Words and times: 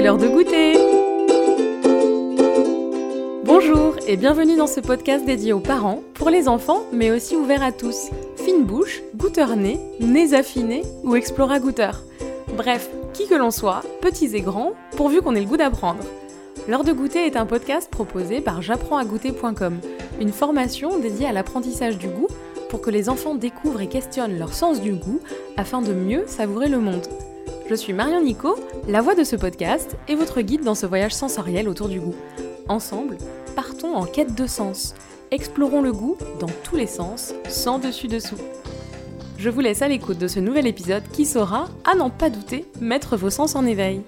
l'heure 0.00 0.16
de 0.16 0.28
goûter 0.28 0.78
Bonjour 3.44 3.96
et 4.06 4.16
bienvenue 4.16 4.56
dans 4.56 4.66
ce 4.66 4.80
podcast 4.80 5.26
dédié 5.26 5.52
aux 5.52 5.60
parents, 5.60 6.02
pour 6.14 6.30
les 6.30 6.48
enfants, 6.48 6.84
mais 6.90 7.10
aussi 7.10 7.36
ouvert 7.36 7.62
à 7.62 7.70
tous. 7.70 8.08
Fine 8.36 8.64
bouche, 8.64 9.02
goûteur 9.14 9.56
nez, 9.56 9.78
nez 10.00 10.32
affinés 10.32 10.82
ou 11.04 11.16
explora 11.16 11.58
goûteur. 11.58 12.02
Bref, 12.56 12.88
qui 13.12 13.28
que 13.28 13.34
l'on 13.34 13.50
soit, 13.50 13.82
petits 14.00 14.34
et 14.34 14.40
grands, 14.40 14.72
pourvu 14.96 15.20
qu'on 15.20 15.34
ait 15.34 15.40
le 15.40 15.46
goût 15.46 15.58
d'apprendre. 15.58 16.02
L'heure 16.66 16.84
de 16.84 16.92
goûter 16.92 17.26
est 17.26 17.36
un 17.36 17.44
podcast 17.44 17.90
proposé 17.90 18.40
par 18.40 18.62
j'apprends-à-goûter.com, 18.62 19.80
une 20.18 20.32
formation 20.32 20.98
dédiée 20.98 21.26
à 21.26 21.32
l'apprentissage 21.32 21.98
du 21.98 22.08
goût 22.08 22.28
pour 22.70 22.80
que 22.80 22.90
les 22.90 23.10
enfants 23.10 23.34
découvrent 23.34 23.82
et 23.82 23.88
questionnent 23.88 24.38
leur 24.38 24.54
sens 24.54 24.80
du 24.80 24.92
goût 24.92 25.20
afin 25.58 25.82
de 25.82 25.92
mieux 25.92 26.24
savourer 26.26 26.68
le 26.68 26.78
monde. 26.78 27.06
Je 27.70 27.76
suis 27.76 27.92
Marion 27.92 28.20
Nico, 28.20 28.56
la 28.88 29.00
voix 29.00 29.14
de 29.14 29.22
ce 29.22 29.36
podcast 29.36 29.96
et 30.08 30.16
votre 30.16 30.40
guide 30.40 30.64
dans 30.64 30.74
ce 30.74 30.86
voyage 30.86 31.14
sensoriel 31.14 31.68
autour 31.68 31.88
du 31.88 32.00
goût. 32.00 32.16
Ensemble, 32.66 33.16
partons 33.54 33.94
en 33.94 34.06
quête 34.06 34.34
de 34.34 34.48
sens. 34.48 34.92
Explorons 35.30 35.80
le 35.80 35.92
goût 35.92 36.16
dans 36.40 36.50
tous 36.64 36.74
les 36.74 36.88
sens, 36.88 37.32
sans 37.48 37.78
dessus-dessous. 37.78 38.38
Je 39.38 39.50
vous 39.50 39.60
laisse 39.60 39.82
à 39.82 39.88
l'écoute 39.88 40.18
de 40.18 40.26
ce 40.26 40.40
nouvel 40.40 40.66
épisode 40.66 41.04
qui 41.12 41.24
saura, 41.24 41.68
à 41.84 41.94
n'en 41.94 42.10
pas 42.10 42.28
douter, 42.28 42.66
mettre 42.80 43.16
vos 43.16 43.30
sens 43.30 43.54
en 43.54 43.64
éveil. 43.64 44.02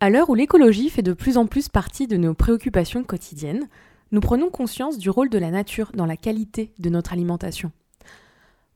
À 0.00 0.10
l'heure 0.10 0.28
où 0.28 0.34
l'écologie 0.34 0.90
fait 0.90 1.02
de 1.02 1.12
plus 1.12 1.38
en 1.38 1.46
plus 1.46 1.68
partie 1.68 2.08
de 2.08 2.16
nos 2.16 2.34
préoccupations 2.34 3.04
quotidiennes, 3.04 3.68
nous 4.10 4.20
prenons 4.20 4.50
conscience 4.50 4.98
du 4.98 5.08
rôle 5.08 5.30
de 5.30 5.38
la 5.38 5.52
nature 5.52 5.92
dans 5.94 6.06
la 6.06 6.16
qualité 6.16 6.72
de 6.80 6.90
notre 6.90 7.12
alimentation. 7.12 7.70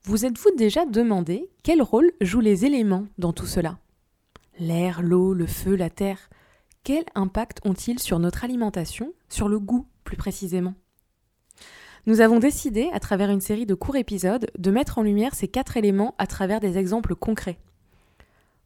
Vous 0.08 0.24
êtes-vous 0.24 0.52
déjà 0.56 0.86
demandé 0.86 1.50
quel 1.62 1.82
rôle 1.82 2.10
jouent 2.22 2.40
les 2.40 2.64
éléments 2.64 3.04
dans 3.18 3.34
tout 3.34 3.44
cela? 3.44 3.78
L'air, 4.58 5.02
l'eau, 5.02 5.34
le 5.34 5.44
feu, 5.44 5.76
la 5.76 5.90
terre. 5.90 6.30
Quel 6.82 7.04
impact 7.14 7.58
ont-ils 7.66 7.98
sur 7.98 8.18
notre 8.18 8.42
alimentation, 8.42 9.12
sur 9.28 9.50
le 9.50 9.58
goût 9.60 9.86
plus 10.04 10.16
précisément? 10.16 10.72
Nous 12.06 12.22
avons 12.22 12.38
décidé, 12.38 12.88
à 12.94 13.00
travers 13.00 13.28
une 13.28 13.42
série 13.42 13.66
de 13.66 13.74
courts 13.74 13.96
épisodes, 13.96 14.50
de 14.56 14.70
mettre 14.70 14.96
en 14.96 15.02
lumière 15.02 15.34
ces 15.34 15.46
quatre 15.46 15.76
éléments 15.76 16.14
à 16.16 16.26
travers 16.26 16.60
des 16.60 16.78
exemples 16.78 17.14
concrets. 17.14 17.58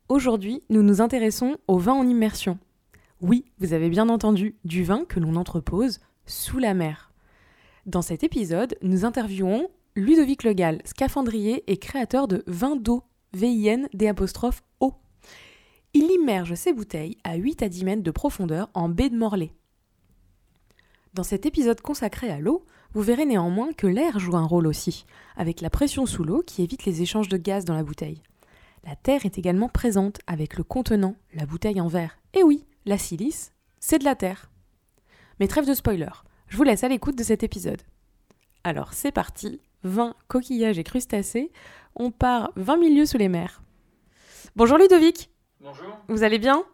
Aujourd'hui, 0.09 0.63
nous 0.71 0.85
nous 0.85 1.01
intéressons 1.01 1.57
au 1.67 1.77
vin 1.77 1.95
en 1.95 2.07
immersion. 2.07 2.57
Oui, 3.21 3.47
vous 3.59 3.73
avez 3.73 3.91
bien 3.91 4.09
entendu, 4.09 4.55
du 4.65 4.85
vin 4.85 5.05
que 5.05 5.19
l'on 5.19 5.35
entrepose 5.35 5.99
sous 6.25 6.61
la 6.61 6.73
mer. 6.73 7.11
Dans 7.85 8.03
cet 8.03 8.23
épisode, 8.23 8.77
nous 8.81 9.05
interviewons 9.05 9.69
Ludovic 9.95 10.43
Legal, 10.45 10.81
scaphandrier 10.87 11.71
et 11.71 11.77
créateur 11.77 12.27
de 12.27 12.43
Vin 12.47 12.77
d'eau, 12.77 13.03
VIN 13.35 13.83
O. 14.81 14.95
Il 15.93 16.11
immerge 16.11 16.55
ses 16.55 16.73
bouteilles 16.73 17.19
à 17.25 17.35
8 17.35 17.63
à 17.63 17.69
10 17.69 17.85
mètres 17.85 18.03
de 18.03 18.11
profondeur 18.11 18.71
en 18.73 18.89
baie 18.89 19.11
de 19.11 19.19
Morlaix. 19.19 19.53
Dans 21.13 21.23
cet 21.23 21.45
épisode 21.45 21.83
consacré 21.83 22.31
à 22.31 22.39
l'eau, 22.39 22.65
vous 22.95 23.03
verrez 23.03 23.27
néanmoins 23.27 23.75
que 23.75 23.87
l'air 23.87 24.19
joue 24.19 24.35
un 24.35 24.47
rôle 24.47 24.67
aussi, 24.67 25.05
avec 25.37 25.61
la 25.61 25.69
pression 25.69 26.07
sous 26.07 26.25
l'eau 26.25 26.43
qui 26.43 26.63
évite 26.63 26.87
les 26.87 27.03
échanges 27.03 27.29
de 27.29 27.37
gaz 27.37 27.67
dans 27.67 27.75
la 27.75 27.85
bouteille. 27.85 28.23
La 28.85 28.97
terre 28.97 29.27
est 29.27 29.37
également 29.37 29.69
présente 29.69 30.21
avec 30.27 30.57
le 30.57 30.65
contenant, 30.65 31.17
la 31.35 31.45
bouteille 31.45 31.83
en 31.83 31.89
verre. 31.89 32.19
Et 32.33 32.43
oui, 32.43 32.65
la 32.87 32.97
silice, 32.97 33.53
c'est 33.79 33.99
de 33.99 34.05
la 34.05 34.17
terre. 34.17 34.51
Mais 35.39 35.49
trêve 35.49 35.69
de 35.69 35.75
spoiler, 35.75 36.09
je 36.49 36.57
vous 36.57 36.63
laisse 36.63 36.83
à 36.83 36.89
l'écoute 36.89 37.19
de 37.19 37.25
cet 37.25 37.43
épisode. 37.43 37.83
Alors 38.65 38.95
c'est 38.95 39.13
parti, 39.13 39.61
vin, 39.85 40.15
coquillages 40.29 40.79
et 40.79 40.85
crustacés, 40.85 41.51
on 41.95 42.11
part 42.11 42.53
20 42.57 42.77
milieux 42.77 43.07
sous 43.07 43.19
les 43.19 43.29
mers. 43.29 43.63
Bonjour 44.57 44.79
Ludovic 44.79 45.31
Bonjour. 45.61 45.97
Vous 46.09 46.25
allez 46.25 46.39
bien? 46.39 46.65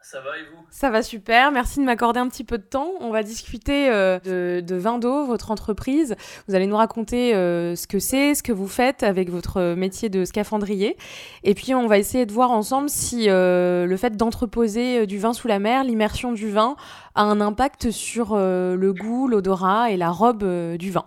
Ça 0.00 0.20
va 0.20 0.38
et 0.38 0.42
vous? 0.42 0.64
Ça 0.70 0.90
va 0.90 1.02
super, 1.02 1.50
merci 1.50 1.80
de 1.80 1.84
m'accorder 1.84 2.20
un 2.20 2.28
petit 2.28 2.44
peu 2.44 2.56
de 2.56 2.62
temps. 2.62 2.92
On 3.00 3.10
va 3.10 3.24
discuter 3.24 3.90
euh, 3.90 4.20
de, 4.20 4.60
de 4.64 4.76
Vin 4.76 4.98
d'eau, 4.98 5.24
votre 5.24 5.50
entreprise. 5.50 6.14
Vous 6.46 6.54
allez 6.54 6.68
nous 6.68 6.76
raconter 6.76 7.34
euh, 7.34 7.74
ce 7.74 7.88
que 7.88 7.98
c'est, 7.98 8.34
ce 8.34 8.44
que 8.44 8.52
vous 8.52 8.68
faites 8.68 9.02
avec 9.02 9.28
votre 9.28 9.74
métier 9.74 10.08
de 10.08 10.24
scaphandrier. 10.24 10.96
Et 11.42 11.54
puis 11.54 11.74
on 11.74 11.88
va 11.88 11.98
essayer 11.98 12.26
de 12.26 12.32
voir 12.32 12.52
ensemble 12.52 12.88
si 12.88 13.28
euh, 13.28 13.86
le 13.86 13.96
fait 13.96 14.16
d'entreposer 14.16 15.06
du 15.06 15.18
vin 15.18 15.32
sous 15.32 15.48
la 15.48 15.58
mer, 15.58 15.82
l'immersion 15.82 16.32
du 16.32 16.48
vin, 16.48 16.76
a 17.16 17.22
un 17.22 17.40
impact 17.40 17.90
sur 17.90 18.36
le 18.36 18.92
goût, 18.92 19.26
l'odorat 19.26 19.90
et 19.90 19.96
la 19.96 20.10
robe 20.10 20.76
du 20.76 20.92
vin. 20.92 21.06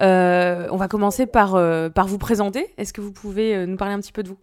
Euh, 0.00 0.68
on 0.70 0.76
va 0.76 0.88
commencer 0.88 1.26
par, 1.26 1.54
euh, 1.54 1.88
par 1.88 2.06
vous 2.06 2.18
présenter. 2.18 2.72
Est-ce 2.78 2.92
que 2.92 3.00
vous 3.00 3.12
pouvez 3.12 3.54
euh, 3.54 3.66
nous 3.66 3.76
parler 3.76 3.94
un 3.94 4.00
petit 4.00 4.12
peu 4.12 4.22
de 4.22 4.28
vous? 4.28 4.38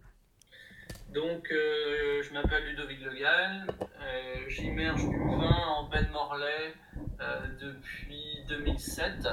Donc, 1.12 1.48
je 1.50 2.32
m'appelle 2.32 2.64
Ludovic 2.68 3.00
Legal. 3.00 3.66
J'immerge 4.46 5.08
du 5.08 5.18
vin 5.18 5.56
en 5.76 5.88
baie 5.88 6.04
de 6.04 6.10
Morlaix 6.12 6.74
depuis 7.60 8.44
2007. 8.48 9.26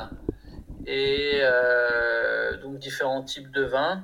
Et 0.88 1.42
donc, 2.64 2.80
différents 2.80 3.24
types 3.24 3.52
de 3.52 3.62
vins 3.64 4.04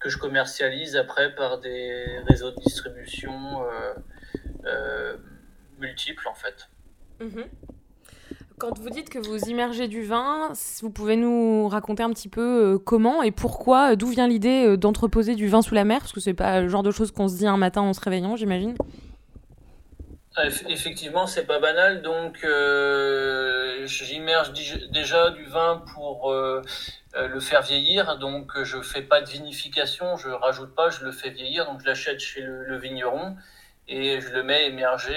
que 0.00 0.10
je 0.10 0.18
commercialise 0.18 0.96
après 0.96 1.34
par 1.34 1.60
des 1.60 2.04
réseaux 2.28 2.50
de 2.50 2.60
distribution 2.60 3.64
multiples, 5.78 6.28
en 6.28 6.34
fait. 6.34 6.68
Mhm. 7.20 7.44
Quand 8.56 8.78
vous 8.78 8.90
dites 8.90 9.10
que 9.10 9.18
vous 9.18 9.48
immergez 9.48 9.88
du 9.88 10.04
vin, 10.04 10.52
vous 10.80 10.90
pouvez 10.90 11.16
nous 11.16 11.66
raconter 11.66 12.04
un 12.04 12.10
petit 12.10 12.28
peu 12.28 12.74
euh, 12.74 12.78
comment 12.78 13.22
et 13.24 13.32
pourquoi, 13.32 13.92
euh, 13.92 13.96
d'où 13.96 14.06
vient 14.06 14.28
l'idée 14.28 14.64
euh, 14.64 14.76
d'entreposer 14.76 15.34
du 15.34 15.48
vin 15.48 15.60
sous 15.60 15.74
la 15.74 15.84
mer? 15.84 15.98
Parce 15.98 16.12
que 16.12 16.20
c'est 16.20 16.34
pas 16.34 16.60
le 16.60 16.68
genre 16.68 16.84
de 16.84 16.92
choses 16.92 17.10
qu'on 17.10 17.26
se 17.26 17.36
dit 17.36 17.48
un 17.48 17.56
matin 17.56 17.80
en 17.80 17.92
se 17.92 18.00
réveillant, 18.00 18.36
j'imagine. 18.36 18.76
Ah, 20.36 20.46
effectivement, 20.68 21.26
c'est 21.26 21.46
pas 21.46 21.58
banal. 21.58 22.02
Donc, 22.02 22.46
j'immerge 23.86 24.52
déjà 24.90 25.30
du 25.30 25.44
vin 25.44 25.82
pour 25.92 26.32
le 26.32 27.40
faire 27.40 27.62
vieillir. 27.62 28.18
Donc, 28.18 28.50
je 28.62 28.80
fais 28.82 29.02
pas 29.02 29.20
de 29.20 29.30
vinification, 29.30 30.16
je 30.16 30.28
rajoute 30.28 30.74
pas, 30.74 30.90
je 30.90 31.04
le 31.04 31.12
fais 31.12 31.30
vieillir. 31.30 31.66
Donc, 31.66 31.80
je 31.82 31.86
l'achète 31.86 32.18
chez 32.18 32.40
le, 32.40 32.76
vigneron 32.78 33.36
et 33.86 34.20
je 34.20 34.30
le 34.30 34.42
mets 34.42 34.66
émerger 34.66 35.14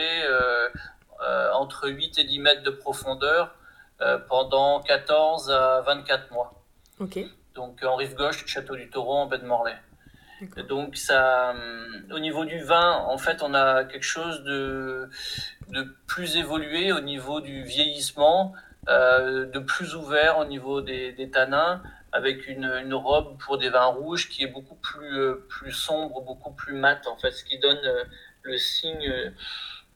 entre 1.53 1.89
8 1.89 2.19
et 2.19 2.23
10 2.23 2.39
mètres 2.39 2.63
de 2.63 2.69
profondeur 2.69 3.55
euh, 3.99 4.19
pendant 4.19 4.79
14 4.81 5.49
à 5.49 5.81
24 5.81 6.31
mois. 6.31 6.53
Donc 7.55 7.83
en 7.83 7.95
rive 7.95 8.13
gauche 8.13 8.45
château 8.45 8.75
du 8.75 8.91
Taureau 8.91 9.15
en 9.15 9.25
baie 9.25 9.39
de 9.39 9.45
Morlaix. 9.45 9.77
Donc 10.69 10.97
ça, 10.97 11.55
euh, 11.55 11.87
au 12.11 12.19
niveau 12.19 12.45
du 12.45 12.61
vin, 12.61 12.91
en 13.07 13.17
fait, 13.17 13.41
on 13.41 13.55
a 13.55 13.85
quelque 13.85 14.05
chose 14.05 14.43
de, 14.43 15.09
de 15.69 15.95
plus 16.05 16.37
évolué 16.37 16.91
au 16.91 16.99
niveau 16.99 17.41
du 17.41 17.63
vieillissement, 17.63 18.53
euh, 18.87 19.47
de 19.47 19.57
plus 19.57 19.95
ouvert 19.95 20.37
au 20.37 20.45
niveau 20.45 20.81
des, 20.81 21.11
des 21.13 21.31
tanins, 21.31 21.81
avec 22.11 22.47
une, 22.47 22.65
une, 22.65 22.93
robe 22.93 23.39
pour 23.39 23.57
des 23.57 23.69
vins 23.69 23.85
rouges 23.85 24.29
qui 24.29 24.43
est 24.43 24.47
beaucoup 24.47 24.75
plus, 24.75 25.39
plus 25.49 25.71
sombre, 25.71 26.21
beaucoup 26.21 26.51
plus 26.51 26.75
mat, 26.75 27.07
en 27.07 27.17
fait, 27.17 27.31
ce 27.31 27.43
qui 27.43 27.57
donne 27.57 27.81
le 28.43 28.57
signe 28.57 29.09
euh, 29.09 29.29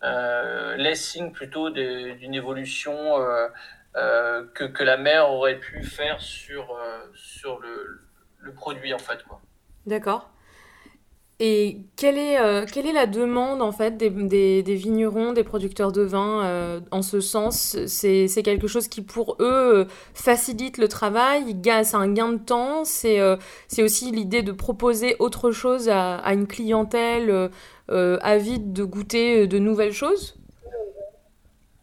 laisse 0.01 1.06
signe 1.06 1.31
plutôt 1.31 1.69
d'une 1.69 2.34
évolution 2.34 2.94
euh, 3.19 3.47
euh, 3.95 4.45
que, 4.53 4.63
que, 4.63 4.84
la 4.84 4.97
mère 4.97 5.29
aurait 5.29 5.59
pu 5.59 5.84
faire 5.84 6.22
sur, 6.22 6.79
sur 7.13 7.59
le, 7.59 8.01
le, 8.40 8.53
produit 8.53 8.94
en 8.94 9.00
fait. 9.00 9.19
D'accord. 9.85 10.29
Et 11.44 11.79
quelle 11.97 12.19
est, 12.19 12.40
euh, 12.40 12.68
quelle 12.72 12.85
est 12.85 12.94
la 12.94 13.07
demande 13.07 13.63
en 13.63 13.72
fait 13.72 13.97
des, 13.97 14.62
vignerons, 14.62 15.34
des 15.34 15.44
producteurs 15.44 15.91
de 15.91 16.03
vin 16.03 16.46
euh, 16.46 16.79
en 16.91 17.02
ce 17.02 17.19
sens? 17.19 17.75
C'est 17.88 18.44
quelque 18.44 18.68
chose 18.68 18.88
qui 18.88 19.02
pour 19.02 19.38
eux 19.40 19.88
facilite 20.13 20.78
le 20.78 20.88
travail, 20.88 21.57
c'est 21.84 21.96
un 21.96 22.14
gain 22.14 22.34
de 22.34 22.38
temps, 22.38 22.85
c'est 22.85 23.20
aussi 23.79 24.11
l'idée 24.11 24.43
de 24.43 24.52
proposer 24.52 25.16
autre 25.17 25.49
chose 25.49 25.90
à, 25.90 26.22
une 26.32 26.46
clientèle 26.46 27.49
euh, 27.90 28.20
avide 28.22 28.72
de 28.72 28.84
goûter 28.84 29.47
de 29.47 29.58
nouvelles 29.58 29.94
choses? 29.94 30.35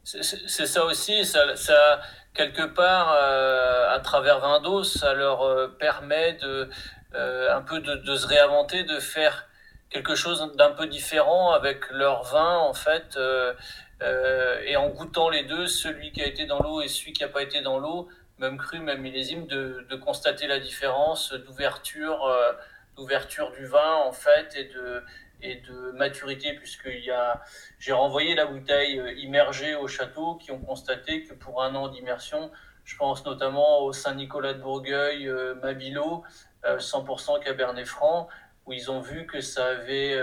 C'est 0.04 0.66
ça 0.66 0.84
aussi, 0.84 1.24
ça, 1.24 2.00
quelque 2.32 2.62
part, 2.62 3.10
à 3.10 3.98
travers 3.98 4.38
Vin 4.38 4.60
d'eau, 4.60 4.84
ça 4.84 5.14
leur 5.14 5.76
permet 5.78 6.34
de, 6.34 6.68
un 7.12 7.62
peu 7.62 7.80
de 7.80 8.14
se 8.14 8.26
réinventer, 8.28 8.84
de 8.84 9.00
faire 9.00 9.47
quelque 9.90 10.14
chose 10.14 10.52
d'un 10.56 10.72
peu 10.72 10.86
différent 10.86 11.52
avec 11.52 11.90
leur 11.90 12.24
vin 12.24 12.58
en 12.58 12.74
fait 12.74 13.16
euh, 13.16 13.54
euh, 14.02 14.60
et 14.64 14.76
en 14.76 14.88
goûtant 14.88 15.28
les 15.30 15.44
deux 15.44 15.66
celui 15.66 16.12
qui 16.12 16.22
a 16.22 16.26
été 16.26 16.46
dans 16.46 16.60
l'eau 16.60 16.80
et 16.82 16.88
celui 16.88 17.12
qui 17.12 17.22
n'a 17.22 17.28
pas 17.28 17.42
été 17.42 17.62
dans 17.62 17.78
l'eau 17.78 18.08
même 18.38 18.58
cru 18.58 18.78
même 18.80 19.00
millésime 19.00 19.46
de, 19.46 19.86
de 19.88 19.96
constater 19.96 20.46
la 20.46 20.60
différence 20.60 21.32
d'ouverture 21.32 22.24
euh, 22.26 22.52
d'ouverture 22.96 23.50
du 23.52 23.66
vin 23.66 23.94
en 24.06 24.12
fait 24.12 24.54
et 24.56 24.64
de 24.64 25.02
et 25.40 25.56
de 25.56 25.92
maturité 25.92 26.52
puisqu'il 26.54 27.04
y 27.04 27.10
a 27.10 27.42
j'ai 27.78 27.92
renvoyé 27.92 28.34
la 28.34 28.46
bouteille 28.46 28.98
euh, 28.98 29.12
immergée 29.14 29.74
au 29.74 29.88
château 29.88 30.34
qui 30.34 30.50
ont 30.50 30.60
constaté 30.60 31.24
que 31.24 31.32
pour 31.34 31.62
un 31.62 31.74
an 31.74 31.88
d'immersion 31.88 32.50
je 32.84 32.96
pense 32.96 33.24
notamment 33.24 33.80
au 33.80 33.92
Saint-Nicolas 33.92 34.54
de 34.54 34.60
Bourgueil 34.60 35.28
euh, 35.28 35.54
Mabilo 35.56 36.24
100% 36.64 37.40
Cabernet 37.44 37.86
Franc 37.86 38.28
où 38.68 38.72
ils 38.72 38.90
ont 38.90 39.00
vu 39.00 39.26
que 39.26 39.40
ça 39.40 39.66
avait 39.66 40.16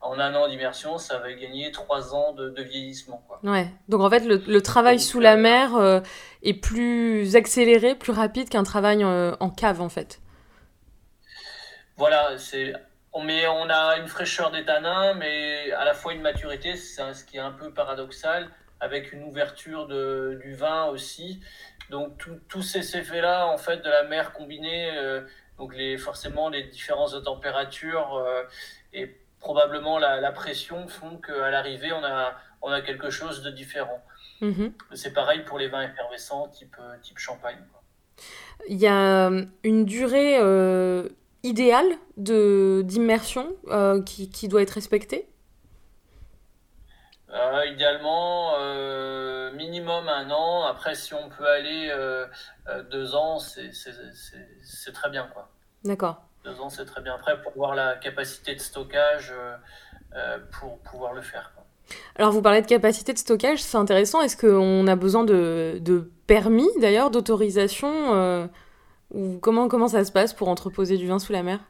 en 0.00 0.18
un 0.18 0.34
an 0.34 0.48
d'immersion, 0.48 0.98
ça 0.98 1.16
avait 1.16 1.36
gagné 1.36 1.72
trois 1.72 2.14
ans 2.14 2.32
de, 2.32 2.62
vieillissement. 2.62 3.22
Quoi. 3.26 3.40
Ouais. 3.42 3.68
Donc 3.88 4.00
en 4.00 4.08
fait, 4.08 4.24
le, 4.24 4.62
travail 4.62 5.00
sous 5.00 5.20
la 5.20 5.36
mer 5.36 6.02
est 6.42 6.54
plus 6.54 7.36
accéléré, 7.36 7.94
plus 7.94 8.12
rapide 8.12 8.48
qu'un 8.48 8.62
travail 8.62 9.04
en 9.04 9.50
cave 9.50 9.80
en 9.80 9.88
fait. 9.88 10.20
Voilà, 11.96 12.38
c'est 12.38 12.72
on, 13.16 13.70
a 13.70 13.96
une 13.98 14.08
fraîcheur 14.08 14.50
des 14.50 14.64
tanins, 14.64 15.14
mais 15.14 15.72
à 15.72 15.84
la 15.84 15.94
fois 15.94 16.12
une 16.12 16.20
maturité, 16.20 16.76
c'est 16.76 17.14
ce 17.14 17.24
qui 17.24 17.38
est 17.38 17.40
un 17.40 17.52
peu 17.52 17.72
paradoxal, 17.72 18.50
avec 18.80 19.12
une 19.12 19.24
ouverture 19.24 19.86
de, 19.86 20.38
du 20.42 20.54
vin 20.54 20.86
aussi. 20.86 21.40
Donc 21.90 22.12
tous 22.48 22.62
ces 22.62 22.96
effets-là, 22.96 23.46
en 23.46 23.58
fait, 23.58 23.78
de 23.78 23.88
la 23.88 24.02
mer 24.04 24.32
combinée, 24.32 24.90
euh, 24.96 25.22
donc 25.58 25.74
les, 25.74 25.98
forcément 25.98 26.48
les 26.48 26.64
différences 26.64 27.12
de 27.12 27.20
température 27.20 28.16
euh, 28.16 28.42
et 28.92 29.16
probablement 29.40 29.98
la, 29.98 30.32
pression 30.32 30.88
font 30.88 31.18
qu'à 31.18 31.50
l'arrivée, 31.50 31.92
on 31.92 32.04
a, 32.04 32.34
on 32.62 32.70
a 32.70 32.80
quelque 32.80 33.10
chose 33.10 33.42
de 33.42 33.50
différent. 33.50 34.02
Mm-hmm. 34.42 34.72
C'est 34.94 35.12
pareil 35.12 35.44
pour 35.44 35.58
les 35.58 35.68
vins 35.68 35.82
effervescents 35.82 36.48
type, 36.48 36.76
type 37.02 37.18
champagne. 37.18 37.62
Il 38.68 38.76
y 38.76 38.86
a 38.86 39.30
une 39.62 39.84
durée 39.84 40.38
euh, 40.38 41.08
idéal 41.42 41.86
de 42.16 42.82
d'immersion 42.84 43.54
euh, 43.68 44.02
qui, 44.02 44.30
qui, 44.30 44.48
doit 44.48 44.62
être 44.62 44.70
respecté 44.70 45.28
euh, 47.32 47.66
Idéalement, 47.66 48.52
euh, 48.58 49.52
minimum 49.52 50.08
un 50.08 50.30
an. 50.30 50.64
Après, 50.64 50.94
si 50.94 51.14
on 51.14 51.28
peut 51.28 51.46
aller 51.46 51.92
deux 52.90 53.14
ans, 53.14 53.38
c'est 53.38 53.72
très 54.92 55.10
bien. 55.10 55.28
quoi. 55.32 55.48
D'accord. 55.84 56.22
Deux 56.44 56.60
ans, 56.60 56.68
c'est 56.68 56.84
très 56.84 57.00
bien. 57.02 57.14
Après, 57.14 57.40
pour 57.42 57.52
voir 57.56 57.74
la 57.74 57.96
capacité 57.96 58.54
de 58.54 58.60
stockage, 58.60 59.32
pour 60.58 60.78
pouvoir 60.80 61.12
le 61.12 61.22
faire. 61.22 61.52
Alors, 62.16 62.32
vous 62.32 62.42
parlez 62.42 62.62
de 62.62 62.66
capacité 62.66 63.12
de 63.12 63.18
stockage, 63.18 63.62
c'est 63.62 63.76
intéressant. 63.78 64.20
Est-ce 64.22 64.36
qu'on 64.36 64.86
a 64.86 64.96
besoin 64.96 65.24
de, 65.24 65.78
de 65.80 66.10
permis, 66.26 66.68
d'ailleurs, 66.80 67.10
d'autorisation 67.10 68.48
ou 69.12 69.38
comment, 69.38 69.68
comment 69.68 69.88
ça 69.88 70.04
se 70.04 70.10
passe 70.12 70.32
pour 70.32 70.48
entreposer 70.48 70.96
du 70.96 71.06
vin 71.06 71.18
sous 71.18 71.32
la 71.32 71.42
mer? 71.42 71.60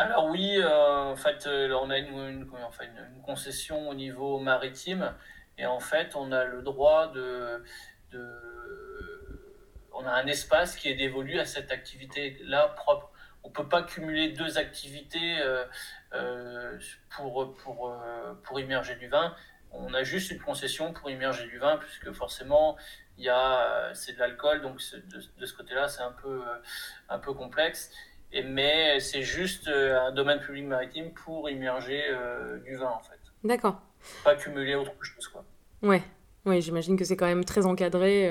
Alors 0.00 0.26
oui, 0.30 0.56
euh, 0.56 1.12
en 1.12 1.16
fait, 1.16 1.46
euh, 1.46 1.70
on 1.74 1.90
a 1.90 1.98
une, 1.98 2.46
une, 2.46 3.22
concession 3.22 3.90
au 3.90 3.94
niveau 3.94 4.38
maritime 4.38 5.14
et 5.58 5.66
en 5.66 5.78
fait, 5.78 6.16
on 6.16 6.32
a 6.32 6.44
le 6.44 6.62
droit 6.62 7.12
de, 7.12 7.62
on 9.92 10.06
a 10.06 10.10
un 10.10 10.26
espace 10.26 10.74
qui 10.76 10.88
est 10.88 10.94
dévolu 10.94 11.38
à 11.38 11.44
cette 11.44 11.70
activité-là 11.70 12.68
propre. 12.68 13.12
On 13.44 13.50
peut 13.50 13.68
pas 13.68 13.82
cumuler 13.82 14.30
deux 14.30 14.56
activités 14.56 15.38
euh, 16.14 16.78
pour, 17.10 17.54
pour, 17.56 17.94
pour 18.42 18.58
immerger 18.58 18.96
du 18.96 19.08
vin. 19.08 19.34
On 19.72 19.92
a 19.92 20.02
juste 20.02 20.30
une 20.30 20.40
concession 20.40 20.94
pour 20.94 21.10
immerger 21.10 21.46
du 21.46 21.58
vin, 21.58 21.76
puisque 21.76 22.10
forcément, 22.12 22.76
il 23.18 23.24
y 23.24 23.94
c'est 23.94 24.14
de 24.14 24.18
l'alcool, 24.18 24.62
donc 24.62 24.80
de, 25.38 25.46
ce 25.46 25.54
côté-là, 25.54 25.88
c'est 25.88 26.02
un 26.02 26.12
peu, 26.12 26.42
un 27.10 27.18
peu 27.18 27.34
complexe. 27.34 27.90
Et, 28.32 28.42
mais 28.42 29.00
c'est 29.00 29.22
juste 29.22 29.68
euh, 29.68 29.98
un 30.00 30.12
domaine 30.12 30.40
public 30.40 30.64
maritime 30.66 31.10
pour 31.12 31.50
immerger 31.50 32.02
du 32.64 32.76
vin, 32.76 32.90
en 32.90 33.00
fait. 33.00 33.18
D'accord. 33.44 33.80
Pas 34.24 34.34
cumuler 34.34 34.74
autre 34.74 34.92
chose, 35.00 35.28
quoi. 35.28 35.44
Ouais, 35.82 36.02
ouais 36.46 36.60
j'imagine 36.60 36.96
que 36.96 37.04
c'est 37.04 37.16
quand 37.16 37.26
même 37.26 37.44
très 37.44 37.66
encadré 37.66 38.30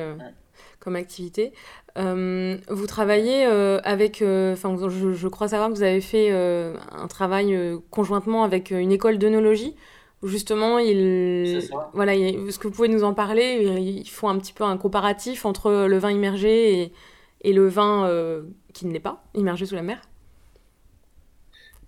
comme 0.79 0.95
activité. 0.95 1.53
vous 1.95 2.87
travaillez 2.87 3.45
avec, 3.45 4.21
enfin, 4.21 4.77
je, 4.89 5.13
je, 5.13 5.27
crois 5.27 5.47
savoir 5.47 5.69
que 5.69 5.75
vous 5.75 5.83
avez 5.83 6.01
fait 6.01 6.31
un 6.31 7.07
travail 7.07 7.57
conjointement 7.91 8.43
avec 8.43 8.71
une 8.71 8.91
école 8.91 9.17
d'œnologie 9.17 9.75
justement, 10.23 10.79
il, 10.79 11.61
voilà, 11.93 12.15
est-ce 12.15 12.59
que 12.59 12.67
vous 12.67 12.73
pouvez 12.73 12.89
nous 12.89 13.03
en 13.03 13.13
parler? 13.13 13.79
Ils 13.79 14.09
font 14.09 14.29
un 14.29 14.37
petit 14.37 14.53
peu 14.53 14.63
un 14.63 14.77
comparatif 14.77 15.45
entre 15.45 15.87
le 15.87 15.97
vin 15.97 16.11
immergé 16.11 16.81
et, 16.81 16.93
et 17.41 17.53
le 17.53 17.67
vin 17.67 18.07
euh, 18.07 18.43
qui 18.73 18.85
ne 18.85 18.93
l'est 18.93 18.99
pas, 18.99 19.23
immergé 19.33 19.65
sous 19.65 19.75
la 19.75 19.81
mer. 19.81 20.01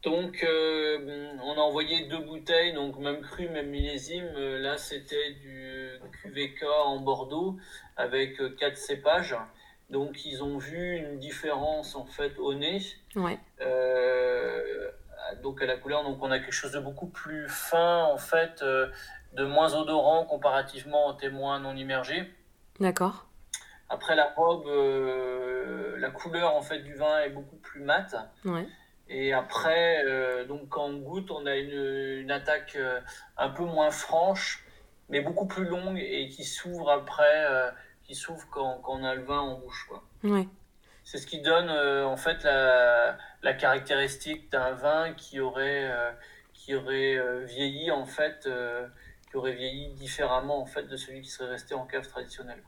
Donc, 0.04 0.44
euh, 0.44 1.30
on 1.44 1.54
a 1.54 1.60
envoyé 1.60 2.08
deux 2.08 2.20
bouteilles, 2.20 2.74
donc 2.74 2.98
même 2.98 3.22
cru, 3.22 3.48
même 3.50 3.70
millésime. 3.70 4.26
Euh, 4.36 4.60
là, 4.60 4.78
c'était 4.78 5.34
du 5.34 5.92
QVK 6.24 6.64
en 6.86 7.00
Bordeaux 7.00 7.58
avec 7.98 8.42
quatre 8.58 8.78
cépages. 8.78 9.36
Donc, 9.92 10.26
ils 10.26 10.42
ont 10.42 10.58
vu 10.58 10.98
une 10.98 11.20
différence 11.20 11.96
en 11.96 12.06
fait 12.06 12.40
au 12.40 12.54
nez. 12.56 12.82
Ouais 13.16 13.38
donc 15.42 15.62
à 15.62 15.66
la 15.66 15.78
couleur, 15.78 16.04
donc 16.04 16.18
on 16.22 16.32
a 16.32 16.40
quelque 16.40 16.52
chose 16.52 16.72
de 16.72 16.80
beaucoup 16.80 17.08
plus 17.08 17.48
fin 17.48 18.04
en 18.06 18.18
fait, 18.18 18.62
euh, 18.62 18.88
de 19.34 19.46
moins 19.46 19.74
odorant 19.74 20.26
comparativement 20.26 21.08
aux 21.08 21.14
témoins 21.14 21.60
non 21.60 21.76
immergés. 21.76 22.32
D'accord. 22.80 23.28
Après 23.92 24.16
la 24.16 24.28
robe, 24.36 24.66
euh, 24.68 25.98
la 25.98 26.10
couleur 26.10 26.56
en 26.56 26.62
fait 26.62 26.80
du 26.80 26.96
vin 26.96 27.20
est 27.20 27.30
beaucoup 27.30 27.58
plus 27.58 27.82
mate. 27.82 28.16
Ouais. 28.46 28.66
Et 29.10 29.34
après, 29.34 30.04
euh, 30.06 30.46
donc 30.46 30.70
quand 30.70 30.86
on 30.86 30.98
goûte, 30.98 31.30
on 31.32 31.46
a 31.46 31.56
une, 31.58 32.20
une 32.22 32.32
attaque 32.32 32.78
un 33.38 33.50
peu 33.50 33.66
moins 33.66 33.92
franche, 33.92 34.66
mais 35.10 35.22
beaucoup 35.22 35.46
plus 35.46 35.66
longue 35.66 36.00
et 36.00 36.30
qui 36.30 36.46
s'ouvre 36.46 36.90
après, 36.90 37.46
qui 38.04 38.16
s'ouvre 38.16 38.48
quand, 38.50 38.80
quand, 38.82 38.94
on 39.00 39.04
a 39.04 39.16
le 39.16 39.24
vin 39.24 39.40
en 39.40 39.60
bouche. 39.60 39.86
Quoi. 39.90 40.04
Ouais. 40.24 40.48
C'est 41.04 41.18
ce 41.18 41.28
qui 41.28 41.42
donne 41.42 41.70
en 41.70 42.16
fait 42.16 42.44
la, 42.44 43.18
la 43.44 43.54
caractéristique 43.54 44.52
d'un 44.52 44.72
vin 44.72 45.14
qui 45.14 45.40
aurait, 45.40 45.90
euh, 45.92 46.12
qui 46.54 46.76
aurait 46.76 47.18
euh, 47.18 47.44
vieilli 47.46 47.92
en 47.92 48.06
fait, 48.06 48.46
euh, 48.46 48.88
qui 49.30 49.38
aurait 49.38 49.54
vieilli 49.54 49.94
différemment 49.94 50.62
en 50.62 50.66
fait 50.66 50.84
de 50.84 50.96
celui 50.96 51.22
qui 51.22 51.30
serait 51.30 51.50
resté 51.50 51.74
en 51.74 51.86
cave 51.86 52.08
traditionnelle. 52.08 52.62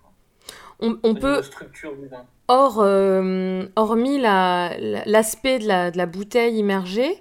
On, 0.83 0.97
on 1.03 1.15
peut. 1.15 1.41
Or, 2.49 2.77
hormis 3.75 4.19
l'aspect 4.19 5.59
de, 5.59 5.67
la, 5.67 5.91
de 5.91 5.97
la 5.97 6.05
bouteille 6.05 6.57
immergée, 6.57 7.19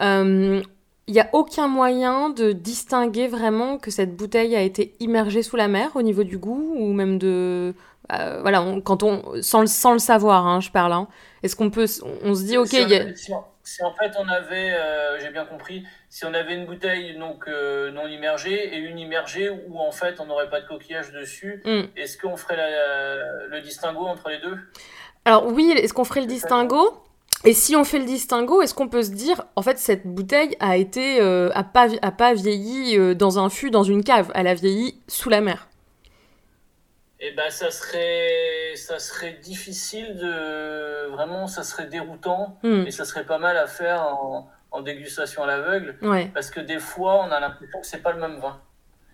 il 0.00 0.62
n'y 1.08 1.20
a 1.20 1.28
aucun 1.32 1.68
moyen 1.68 2.28
de 2.30 2.52
distinguer 2.52 3.28
vraiment 3.28 3.78
que 3.78 3.90
cette 3.90 4.14
bouteille 4.14 4.54
a 4.54 4.62
été 4.62 4.94
immergée 5.00 5.42
sous 5.42 5.56
la 5.56 5.66
mer 5.66 5.92
au 5.96 6.02
niveau 6.02 6.22
du 6.22 6.36
goût 6.36 6.74
ou 6.76 6.92
même 6.92 7.18
de 7.18 7.74
euh, 8.12 8.38
voilà, 8.40 8.64
quand 8.84 9.02
on, 9.02 9.42
sans, 9.42 9.60
le, 9.60 9.66
sans 9.66 9.92
le 9.92 9.98
savoir, 9.98 10.46
hein, 10.46 10.60
je 10.60 10.70
parle. 10.70 10.92
Hein. 10.92 11.08
Est-ce 11.42 11.56
qu'on 11.56 11.70
peut, 11.70 11.86
on, 12.24 12.34
se 12.34 12.42
dit, 12.42 12.56
ok, 12.56 12.68
si, 12.68 13.32
si, 13.68 13.84
en 13.84 13.92
fait 13.92 14.12
on 14.18 14.26
avait, 14.28 14.72
euh, 14.72 15.20
j'ai 15.20 15.30
bien 15.30 15.44
compris, 15.44 15.84
si 16.08 16.24
on 16.24 16.32
avait 16.32 16.54
une 16.54 16.64
bouteille 16.64 17.18
donc 17.18 17.46
euh, 17.46 17.90
non 17.90 18.06
immergée 18.06 18.74
et 18.74 18.78
une 18.78 18.98
immergée 18.98 19.50
où 19.50 19.78
en 19.78 19.92
fait 19.92 20.20
on 20.20 20.26
n'aurait 20.26 20.48
pas 20.48 20.60
de 20.60 20.66
coquillage 20.66 21.12
dessus, 21.12 21.62
hmm. 21.64 21.82
est-ce 21.96 22.16
qu'on 22.16 22.36
ferait 22.36 22.56
le 22.56 23.60
distinguo 23.60 24.06
entre 24.06 24.30
les 24.30 24.38
deux? 24.38 24.56
Alors 25.24 25.46
oui, 25.46 25.70
est-ce 25.76 25.92
qu'on 25.92 26.04
ferait 26.04 26.22
le 26.22 26.26
distinguo? 26.26 27.04
Et 27.44 27.52
si 27.52 27.76
on 27.76 27.84
fait 27.84 27.98
le 27.98 28.04
distinguo, 28.04 28.62
est-ce 28.62 28.74
qu'on 28.74 28.88
peut 28.88 29.02
se 29.02 29.10
dire, 29.10 29.44
en 29.54 29.62
fait, 29.62 29.78
cette 29.78 30.04
bouteille 30.06 30.56
a 30.58 30.76
été, 30.76 31.20
a 31.20 31.62
pas, 31.62 31.86
a 32.02 32.10
pas 32.10 32.34
vieilli 32.34 33.14
dans 33.14 33.38
un 33.38 33.48
fût, 33.48 33.70
dans 33.70 33.84
une 33.84 34.02
cave, 34.02 34.32
elle 34.34 34.48
a 34.48 34.54
vieilli 34.54 35.00
sous 35.06 35.28
la 35.28 35.40
mer 35.40 35.67
et 37.20 37.30
eh 37.32 37.34
ben 37.34 37.50
ça 37.50 37.72
serait 37.72 38.76
ça 38.76 39.00
serait 39.00 39.32
difficile 39.42 40.16
de 40.16 41.08
vraiment 41.08 41.48
ça 41.48 41.64
serait 41.64 41.86
déroutant 41.86 42.60
hmm. 42.62 42.86
et 42.86 42.92
ça 42.92 43.04
serait 43.04 43.24
pas 43.24 43.38
mal 43.38 43.56
à 43.56 43.66
faire 43.66 44.02
en, 44.02 44.48
en 44.70 44.82
dégustation 44.82 45.42
à 45.42 45.46
l'aveugle 45.46 45.96
parce 46.32 46.50
que 46.50 46.60
des 46.60 46.78
fois 46.78 47.24
on 47.24 47.30
a 47.30 47.40
l'impression 47.40 47.80
que 47.80 47.86
c'est 47.86 48.02
pas 48.02 48.12
le 48.12 48.20
même 48.20 48.38
vin. 48.38 48.60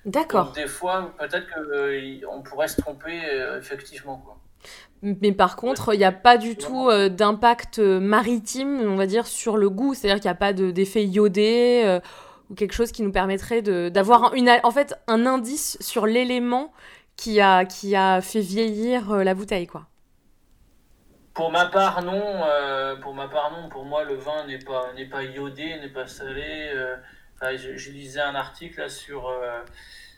D'accord. 0.05 0.53
Des 0.53 0.67
fois 0.67 1.15
peut-être 1.19 1.47
que 1.47 1.61
euh, 1.61 2.21
on 2.31 2.43
pourrait 2.43 2.69
se 2.69 2.81
tromper 2.81 3.21
euh, 3.25 3.59
effectivement 3.59 4.19
quoi. 4.19 4.37
Mais 5.03 5.33
par 5.33 5.57
contre, 5.57 5.93
il 5.93 5.99
n'y 5.99 6.05
a 6.05 6.13
pas 6.13 6.39
du 6.39 6.57
tout 6.57 6.89
euh, 6.89 7.11
d'impact 7.11 7.79
maritime, 7.79 8.81
on 8.87 8.97
va 8.97 9.05
dire, 9.05 9.27
sur 9.27 9.59
le 9.59 9.69
goût. 9.69 9.93
C'est-à-dire 9.93 10.19
qu'il 10.19 10.31
n'y 10.31 10.33
a 10.33 10.35
pas 10.35 10.55
d'effet 10.55 11.05
iodé 11.05 12.01
ou 12.49 12.55
quelque 12.55 12.73
chose 12.73 12.91
qui 12.91 13.03
nous 13.03 13.13
permettrait 13.13 13.61
d'avoir 13.91 14.33
en 14.63 14.71
fait 14.71 14.95
un 15.07 15.27
indice 15.27 15.77
sur 15.81 16.07
l'élément 16.07 16.73
qui 17.17 17.41
a, 17.41 17.65
qui 17.65 17.97
a 17.97 18.21
fait 18.21 18.41
vieillir 18.41 19.13
euh, 19.13 19.25
la 19.25 19.35
bouteille, 19.35 19.67
quoi. 19.67 19.87
Pour 21.33 21.51
ma 21.51 21.67
part, 21.67 22.03
non. 22.03 22.23
Euh, 22.45 22.97
pour 22.97 23.15
ma 23.15 23.29
part, 23.29 23.51
non. 23.51 23.69
Pour 23.69 23.85
moi, 23.85 24.05
le 24.05 24.15
vin 24.15 24.47
n'est 24.47 24.59
pas, 24.59 24.93
n'est 24.95 25.09
pas 25.09 25.25
iodé, 25.25 25.79
n'est 25.81 25.89
pas 25.89 26.07
salé. 26.07 26.71
Euh, 26.75 26.97
je, 27.57 27.91
lisais 27.91 28.21
un 28.21 28.35
article 28.35 28.81
là, 28.81 28.89
sur, 28.89 29.31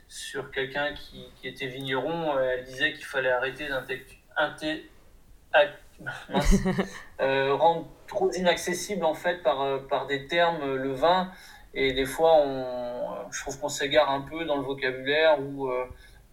sur 0.09 0.51
quelqu'un 0.51 0.93
qui, 0.95 1.25
qui, 1.41 1.49
était 1.49 1.67
vigneron. 1.67 2.39
elle 2.39 2.65
disait 2.65 2.93
qu'il 2.93 3.05
fallait 3.05 3.33
arrêter 3.33 3.69
rendre 7.19 7.89
trop 8.07 8.31
inaccessible 8.33 9.05
en 9.05 9.15
fait 9.15 9.43
par, 9.43 9.87
par 9.89 10.07
des 10.07 10.27
termes 10.27 10.77
le 10.77 10.93
vin. 10.93 11.33
Et 11.75 11.95
des 11.95 12.05
fois, 12.05 12.35
on, 12.37 13.31
je 13.33 13.41
trouve 13.41 13.59
qu'on 13.59 13.69
s'égare 13.69 14.11
un 14.11 14.21
peu 14.21 14.45
dans 14.45 14.57
le 14.57 14.63
vocabulaire 14.63 15.41
où 15.41 15.69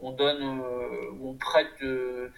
on 0.03 0.12
donne, 0.12 0.41
euh, 0.41 1.12
on 1.24 1.33
prête 1.33 1.81
euh, 1.81 2.31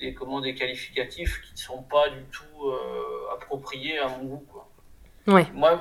des, 0.00 0.14
comment, 0.14 0.40
des 0.40 0.54
qualificatifs 0.54 1.40
qui 1.42 1.52
ne 1.52 1.58
sont 1.58 1.82
pas 1.82 2.08
du 2.08 2.24
tout 2.32 2.66
euh, 2.66 3.34
appropriés 3.34 3.98
à 3.98 4.08
mon 4.08 4.24
goût. 4.24 4.46
Quoi. 4.50 4.68
Ouais. 5.28 5.46
Moi, 5.54 5.80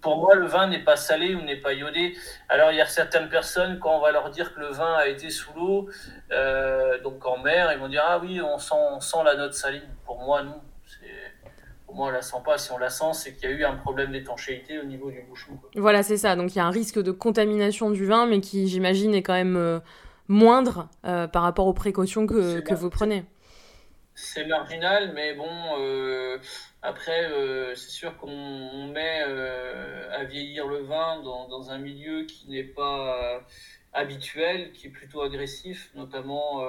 pour 0.00 0.18
moi, 0.18 0.34
le 0.34 0.46
vin 0.46 0.68
n'est 0.68 0.84
pas 0.84 0.96
salé 0.96 1.34
ou 1.34 1.40
n'est 1.40 1.56
pas 1.56 1.72
iodé. 1.72 2.14
Alors, 2.48 2.70
il 2.70 2.76
y 2.76 2.80
a 2.80 2.86
certaines 2.86 3.28
personnes, 3.28 3.78
quand 3.80 3.96
on 3.96 4.00
va 4.00 4.12
leur 4.12 4.30
dire 4.30 4.54
que 4.54 4.60
le 4.60 4.68
vin 4.68 4.94
a 4.94 5.08
été 5.08 5.30
sous 5.30 5.52
l'eau, 5.54 5.88
euh, 6.30 7.00
donc 7.02 7.26
en 7.26 7.38
mer, 7.38 7.72
ils 7.72 7.78
vont 7.78 7.88
dire 7.88 8.04
Ah 8.06 8.20
oui, 8.22 8.40
on 8.40 8.58
sent, 8.58 8.74
on 8.74 9.00
sent 9.00 9.24
la 9.24 9.34
note 9.34 9.54
saline. 9.54 9.82
Pour 10.04 10.20
moi, 10.20 10.42
non. 10.42 10.60
Pour 11.86 11.96
moi, 11.96 12.08
on 12.08 12.10
la 12.10 12.22
sent 12.22 12.36
pas. 12.44 12.58
Si 12.58 12.70
on 12.70 12.78
la 12.78 12.90
sent, 12.90 13.12
c'est 13.12 13.34
qu'il 13.34 13.48
y 13.48 13.52
a 13.52 13.56
eu 13.56 13.64
un 13.64 13.76
problème 13.76 14.12
d'étanchéité 14.12 14.78
au 14.78 14.84
niveau 14.84 15.10
du 15.10 15.22
bouchon. 15.22 15.52
Voilà, 15.74 16.02
c'est 16.02 16.16
ça. 16.16 16.36
Donc, 16.36 16.54
il 16.54 16.58
y 16.58 16.60
a 16.60 16.66
un 16.66 16.70
risque 16.70 17.00
de 17.00 17.10
contamination 17.10 17.90
du 17.90 18.04
vin, 18.04 18.26
mais 18.26 18.40
qui, 18.40 18.68
j'imagine, 18.68 19.14
est 19.14 19.22
quand 19.22 19.34
même 19.34 19.56
euh, 19.56 19.80
moindre 20.28 20.88
euh, 21.04 21.26
par 21.26 21.42
rapport 21.42 21.66
aux 21.66 21.74
précautions 21.74 22.26
que, 22.26 22.60
que 22.60 22.74
vous 22.74 22.90
prenez. 22.90 23.24
C'est 24.16 24.46
marginal, 24.46 25.12
mais 25.12 25.34
bon, 25.34 25.50
euh, 25.80 26.38
après, 26.82 27.24
euh, 27.24 27.74
c'est 27.74 27.90
sûr 27.90 28.16
qu'on 28.16 28.86
met 28.86 29.24
euh, 29.26 30.08
à 30.12 30.22
vieillir 30.22 30.68
le 30.68 30.82
vin 30.82 31.20
dans, 31.22 31.48
dans 31.48 31.70
un 31.70 31.78
milieu 31.78 32.22
qui 32.24 32.48
n'est 32.48 32.62
pas 32.62 33.42
habituel, 33.92 34.70
qui 34.72 34.86
est 34.86 34.90
plutôt 34.90 35.22
agressif, 35.22 35.90
notamment 35.94 36.64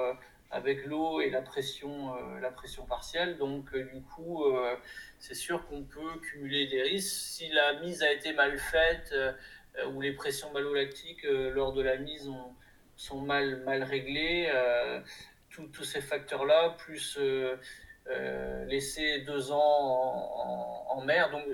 avec 0.50 0.86
l'eau 0.86 1.20
et 1.20 1.30
la 1.30 1.40
pression, 1.40 2.14
la 2.40 2.50
pression 2.50 2.84
partielle. 2.84 3.36
Donc, 3.38 3.72
du 3.76 4.02
coup, 4.14 4.44
c'est 5.18 5.34
sûr 5.34 5.66
qu'on 5.68 5.82
peut 5.82 6.18
cumuler 6.22 6.66
des 6.66 6.82
risques. 6.82 7.14
Si 7.14 7.48
la 7.48 7.80
mise 7.80 8.02
a 8.02 8.12
été 8.12 8.32
mal 8.32 8.58
faite 8.58 9.14
ou 9.92 10.00
les 10.00 10.12
pressions 10.12 10.52
malolactiques 10.52 11.24
lors 11.24 11.72
de 11.72 11.82
la 11.82 11.96
mise 11.96 12.28
sont 12.96 13.20
mal, 13.20 13.62
mal 13.64 13.82
réglées, 13.82 14.50
tous 15.64 15.84
ces 15.84 16.00
facteurs-là, 16.00 16.76
plus 16.78 17.16
euh, 17.18 17.56
euh, 18.10 18.64
laisser 18.66 19.20
deux 19.20 19.52
ans 19.52 20.86
en, 20.88 21.00
mer, 21.02 21.30
donc 21.30 21.44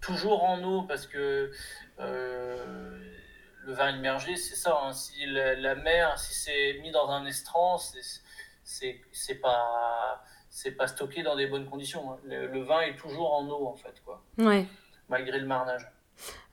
toujours 0.00 0.44
en 0.44 0.62
eau, 0.62 0.82
parce 0.82 1.06
que 1.06 1.50
euh, 2.00 2.98
le 3.64 3.72
vin 3.72 3.90
immergé, 3.96 4.36
c'est 4.36 4.56
ça. 4.56 4.78
Hein. 4.82 4.92
si 4.92 5.26
la, 5.26 5.74
mer, 5.76 6.18
si 6.18 6.34
c'est 6.34 6.78
mis 6.82 6.90
dans 6.90 7.08
un 7.10 7.24
estran, 7.26 7.78
c'est 7.78 9.40
pas 9.40 10.22
c'est 10.48 10.72
pas 10.72 10.86
stocké 10.86 11.22
dans 11.22 11.36
des 11.36 11.46
bonnes 11.46 11.68
conditions. 11.68 12.12
Hein. 12.12 12.18
Le, 12.24 12.62
vin 12.62 12.80
est 12.80 12.96
toujours 12.96 13.34
en 13.34 13.46
eau, 13.46 13.66
en 13.66 13.76
fait, 13.76 14.02
quoi. 14.04 14.22
Ouais. 14.38 14.66
Malgré 15.10 15.38
le 15.38 15.46
marnage. 15.46 15.86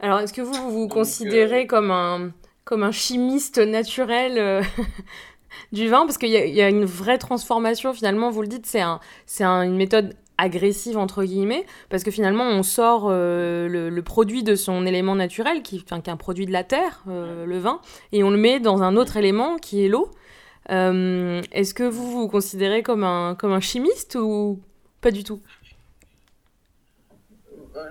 Alors, 0.02 0.20
est-ce 0.20 0.34
que 0.34 0.42
vous 0.42 0.72
vous, 0.72 0.90
considérez 0.90 1.68
comme 1.68 1.90
un 1.90 2.34
comme 2.65 2.84
un 2.84 2.91
chimiste 2.91 3.58
naturel 3.58 4.63
du 5.72 5.88
vin 5.88 6.05
parce 6.05 6.17
qu'il 6.17 6.29
y, 6.29 6.62
a 6.62 6.70
une 6.70 6.86
vraie 6.86 7.17
transformation 7.17 7.93
finalement 7.93 8.29
vous 8.29 8.41
le 8.41 8.48
dites 8.48 8.65
c'est 8.65 8.82
un, 8.82 9.00
une 9.62 9.75
méthode 9.75 10.15
agressive 10.38 10.98
entre 10.98 11.24
guillemets 11.24 11.65
parce 11.89 12.03
que 12.03 12.12
finalement 12.12 12.46
on 12.46 12.63
sort 12.63 13.08
euh, 13.10 13.67
le, 13.67 14.01
produit 14.01 14.43
de 14.43 14.55
son 14.55 14.86
élément 14.86 15.15
naturel 15.15 15.62
qui, 15.62 15.84
enfin, 15.84 16.01
qui 16.01 16.10
est 16.10 16.13
un 16.13 16.17
produit 16.17 16.46
de 16.46 16.51
la 16.51 16.63
terre 16.63 17.03
euh, 17.08 17.46
le 17.46 17.58
vin 17.60 17.79
et 18.12 18.24
on 18.24 18.29
le 18.29 18.38
met 18.38 18.60
dans 18.60 18.82
un 18.84 18.96
autre 18.96 19.17
élément 19.17 19.58
qui 19.58 19.86
est 19.86 19.89
l'eau. 19.89 20.10
Euh, 20.72 21.41
est-ce 21.51 21.74
que 21.74 21.84
vous 21.84 22.10
vous 22.10 22.27
considérez 22.27 22.84
comme 22.84 23.03
un 23.03 23.36
comme 23.36 23.51
un 23.51 23.60
chimiste 23.60 24.15
ou 24.15 24.60
pas 25.01 25.12
du 25.12 25.24
tout? 25.24 25.41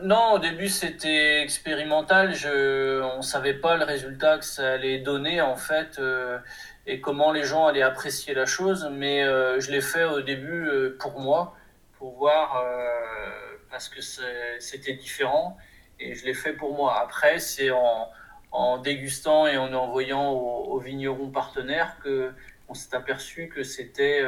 Non, 0.03 0.33
au 0.33 0.39
début 0.39 0.69
c'était 0.69 1.43
expérimental. 1.43 2.35
Je, 2.35 3.01
on 3.17 3.23
savait 3.23 3.55
pas 3.55 3.77
le 3.77 3.85
résultat 3.85 4.39
que 4.39 4.45
ça 4.45 4.73
allait 4.73 4.99
donner 4.99 5.41
en 5.41 5.57
fait 5.57 6.01
et 6.87 7.01
comment 7.01 7.33
les 7.33 7.45
gens 7.45 7.67
allaient 7.67 7.83
apprécier 7.83 8.35
la 8.35 8.47
chose. 8.47 8.89
Mais 8.93 9.23
euh, 9.23 9.61
je 9.61 9.71
l'ai 9.71 9.81
fait 9.81 10.05
au 10.05 10.21
début 10.21 10.67
euh, 10.67 10.97
pour 10.99 11.21
moi, 11.21 11.57
pour 11.99 12.17
voir, 12.17 12.57
euh, 12.57 13.57
parce 13.71 13.89
que 13.89 14.01
c'était 14.59 14.95
différent. 14.95 15.57
Et 16.01 16.15
je 16.15 16.25
l'ai 16.25 16.35
fait 16.35 16.53
pour 16.53 16.75
moi. 16.75 17.01
Après, 17.01 17.39
c'est 17.39 17.71
en, 17.71 18.11
en, 18.51 18.79
dégustant 18.79 19.47
et 19.47 19.57
en 19.57 19.73
envoyant 19.73 20.31
aux, 20.31 20.79
vignerons 20.79 21.31
partenaires 21.31 21.97
que 22.03 22.33
on 22.69 22.75
s'est 22.75 22.95
aperçu 22.97 23.49
que 23.49 23.63
c'était 23.63 24.23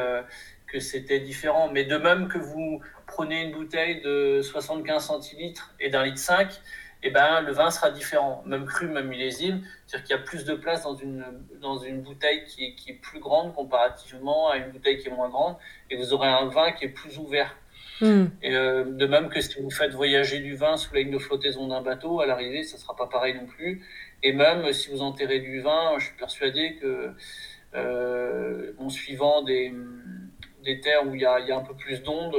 que 0.67 0.79
c'était 0.79 1.19
différent. 1.19 1.69
Mais 1.73 1.85
de 1.85 1.97
même 1.97 2.29
que 2.29 2.39
vous 2.39 2.81
prenez 3.15 3.45
une 3.45 3.53
bouteille 3.53 4.01
de 4.01 4.41
75 4.43 5.07
centilitres 5.07 5.75
et 5.81 5.89
d'un 5.89 6.05
litre 6.05 6.19
5, 6.19 6.49
eh 7.07 7.11
ben, 7.11 7.43
le 7.43 7.53
vin 7.53 7.71
sera 7.71 7.91
différent, 7.91 8.43
même 8.47 8.65
cru, 8.65 8.89
même 8.89 9.09
millésime. 9.09 9.63
C'est-à-dire 9.87 10.07
qu'il 10.07 10.17
y 10.17 10.19
a 10.19 10.23
plus 10.23 10.45
de 10.45 10.55
place 10.55 10.83
dans 10.83 10.95
une, 10.95 11.25
dans 11.61 11.79
une 11.79 12.01
bouteille 12.01 12.45
qui 12.45 12.65
est, 12.65 12.75
qui 12.75 12.91
est, 12.93 12.95
plus 12.95 13.21
grande 13.21 13.55
comparativement 13.55 14.49
à 14.49 14.57
une 14.57 14.71
bouteille 14.71 14.99
qui 14.99 15.09
est 15.09 15.13
moins 15.13 15.29
grande, 15.29 15.57
et 15.91 15.97
vous 15.97 16.13
aurez 16.15 16.29
un 16.29 16.47
vin 16.47 16.73
qui 16.73 16.87
est 16.87 16.89
plus 16.89 17.19
ouvert. 17.19 17.55
Hmm. 18.01 18.25
Et 18.43 18.57
euh, 18.57 18.85
de 18.85 19.07
même 19.07 19.29
que 19.29 19.41
si 19.41 19.61
vous 19.61 19.71
faites 19.71 19.93
voyager 19.93 20.41
du 20.41 20.57
vin 20.57 20.77
sous 20.77 20.93
la 20.95 21.01
ligne 21.01 21.13
de 21.13 21.19
flottaison 21.19 21.69
d'un 21.69 21.83
bateau, 21.83 22.21
à 22.21 22.27
l'arrivée, 22.27 22.63
ça 22.63 22.79
sera 22.79 22.97
pas 22.97 23.07
pareil 23.07 23.35
non 23.35 23.47
plus. 23.47 23.85
Et 24.23 24.33
même 24.33 24.73
si 24.73 24.91
vous 24.91 25.03
enterrez 25.03 25.41
du 25.41 25.61
vin, 25.61 25.93
je 25.99 26.07
suis 26.07 26.17
persuadé 26.17 26.77
que, 26.77 27.13
euh, 27.75 28.73
en 28.79 28.89
suivant 28.89 29.43
des, 29.43 29.75
des 30.65 30.81
terres 30.81 31.07
où 31.07 31.15
il 31.15 31.21
y 31.21 31.27
a, 31.27 31.39
il 31.41 31.47
y 31.47 31.53
a 31.53 31.57
un 31.57 31.65
peu 31.65 31.75
plus 31.75 32.03
d'ondes, 32.03 32.35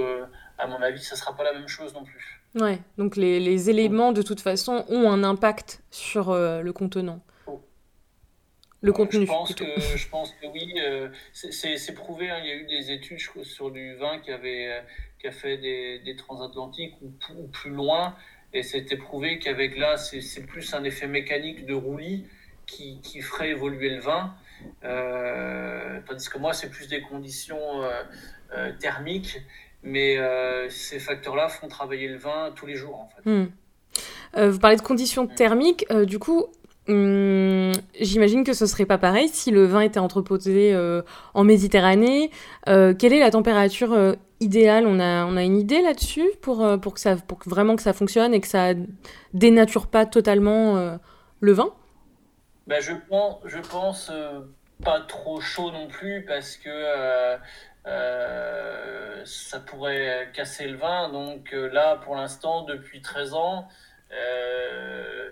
à 0.57 0.67
mon 0.67 0.81
avis, 0.81 1.03
ça 1.03 1.15
sera 1.15 1.35
pas 1.35 1.43
la 1.43 1.53
même 1.53 1.67
chose 1.67 1.93
non 1.93 2.03
plus. 2.03 2.41
Ouais, 2.55 2.79
donc 2.97 3.17
les, 3.17 3.39
les, 3.39 3.69
éléments 3.69 4.13
de 4.13 4.21
toute 4.21 4.39
façon 4.39 4.85
ont 4.87 5.11
un 5.11 5.23
impact 5.23 5.83
sur 5.91 6.29
euh, 6.29 6.61
le 6.61 6.71
contenant. 6.71 7.21
Le 8.81 8.93
contenu. 8.93 9.25
Je 9.25 9.31
pense, 9.31 9.55
que, 9.55 9.63
je 9.97 10.09
pense 10.09 10.31
que 10.33 10.47
oui, 10.47 10.73
euh, 10.79 11.09
c'est 11.33 11.93
prouvé. 11.95 12.29
Hein. 12.29 12.37
il 12.43 12.47
y 12.47 12.51
a 12.51 12.55
eu 12.55 12.65
des 12.67 12.91
études 12.91 13.19
sur 13.19 13.71
du 13.71 13.95
vin 13.95 14.19
qui, 14.19 14.31
avait, 14.31 14.71
euh, 14.71 14.81
qui 15.19 15.27
a 15.27 15.31
fait 15.31 15.57
des, 15.57 15.99
des 15.99 16.15
transatlantiques 16.15 16.93
ou, 17.01 17.47
plus 17.47 17.71
loin, 17.71 18.15
et 18.53 18.63
c'était 18.63 18.95
prouvé 18.95 19.39
qu'avec 19.39 19.77
là, 19.77 19.97
c'est 19.97 20.45
plus 20.45 20.73
un 20.73 20.83
effet 20.83 21.07
mécanique 21.07 21.65
de 21.65 21.73
roulis 21.73 22.25
qui, 22.67 23.01
qui 23.01 23.21
ferait 23.21 23.49
évoluer 23.49 23.89
le 23.89 23.99
vin. 23.99 24.35
tandis 26.07 26.29
que 26.29 26.37
moi, 26.37 26.53
c'est 26.53 26.69
plus 26.69 26.87
des 26.87 27.01
conditions 27.01 27.81
thermiques 28.79 29.39
mais 29.85 30.17
euh, 30.17 30.67
ces 30.69 30.99
facteurs-là 30.99 31.47
font 31.47 31.67
travailler 31.67 32.07
le 32.07 32.17
vin 32.17 32.51
tous 32.55 32.65
les 32.65 32.75
jours, 32.75 32.99
en 32.99 33.07
fait. 33.07 33.29
Hmm. 33.29 33.45
Euh, 34.35 34.49
vous 34.49 34.59
parlez 34.59 34.75
de 34.75 34.81
conditions 34.81 35.27
thermiques, 35.27 35.85
euh, 35.91 36.05
du 36.05 36.19
coup, 36.19 36.47
hmm, 36.87 37.71
j'imagine 38.01 38.43
que 38.43 38.53
ce 38.53 38.65
serait 38.65 38.85
pas 38.85 38.97
pareil 38.97 39.29
si 39.29 39.51
le 39.51 39.65
vin 39.65 39.81
était 39.81 39.99
entreposé 39.99 40.75
en 41.33 41.43
Méditerranée. 41.43 42.31
quelle 42.65 43.13
est 43.13 43.19
la 43.19 43.31
température 43.31 44.15
idéale? 44.39 44.85
On 44.87 44.99
a, 44.99 45.25
on 45.25 45.37
a 45.37 45.43
une 45.43 45.57
idée 45.57 45.81
là-dessus 45.81 46.29
pour, 46.41 46.65
pour, 46.81 46.95
que 46.95 46.99
ça, 46.99 47.15
pour 47.15 47.39
que 47.39 47.49
vraiment 47.49 47.75
que 47.75 47.83
ça 47.83 47.93
fonctionne 47.93 48.33
et 48.33 48.41
que 48.41 48.47
ça 48.47 48.73
dénature 49.33 49.87
pas 49.87 50.05
totalement 50.05 50.97
le 51.39 51.51
vin? 51.53 51.69
Ben, 52.67 52.81
je 52.81 52.93
pense, 53.07 53.37
je 53.45 53.59
pense 53.59 54.11
pas 54.83 54.99
trop 55.01 55.39
chaud 55.39 55.71
non 55.71 55.87
plus 55.87 56.25
parce 56.25 56.57
que 56.57 57.37
euh, 57.87 59.21
ça 59.25 59.59
pourrait 59.59 60.29
casser 60.33 60.67
le 60.67 60.77
vin. 60.77 61.09
Donc 61.09 61.53
euh, 61.53 61.69
là, 61.71 61.97
pour 61.97 62.15
l'instant, 62.15 62.63
depuis 62.63 63.01
13 63.01 63.33
ans, 63.33 63.67
euh, 64.11 65.29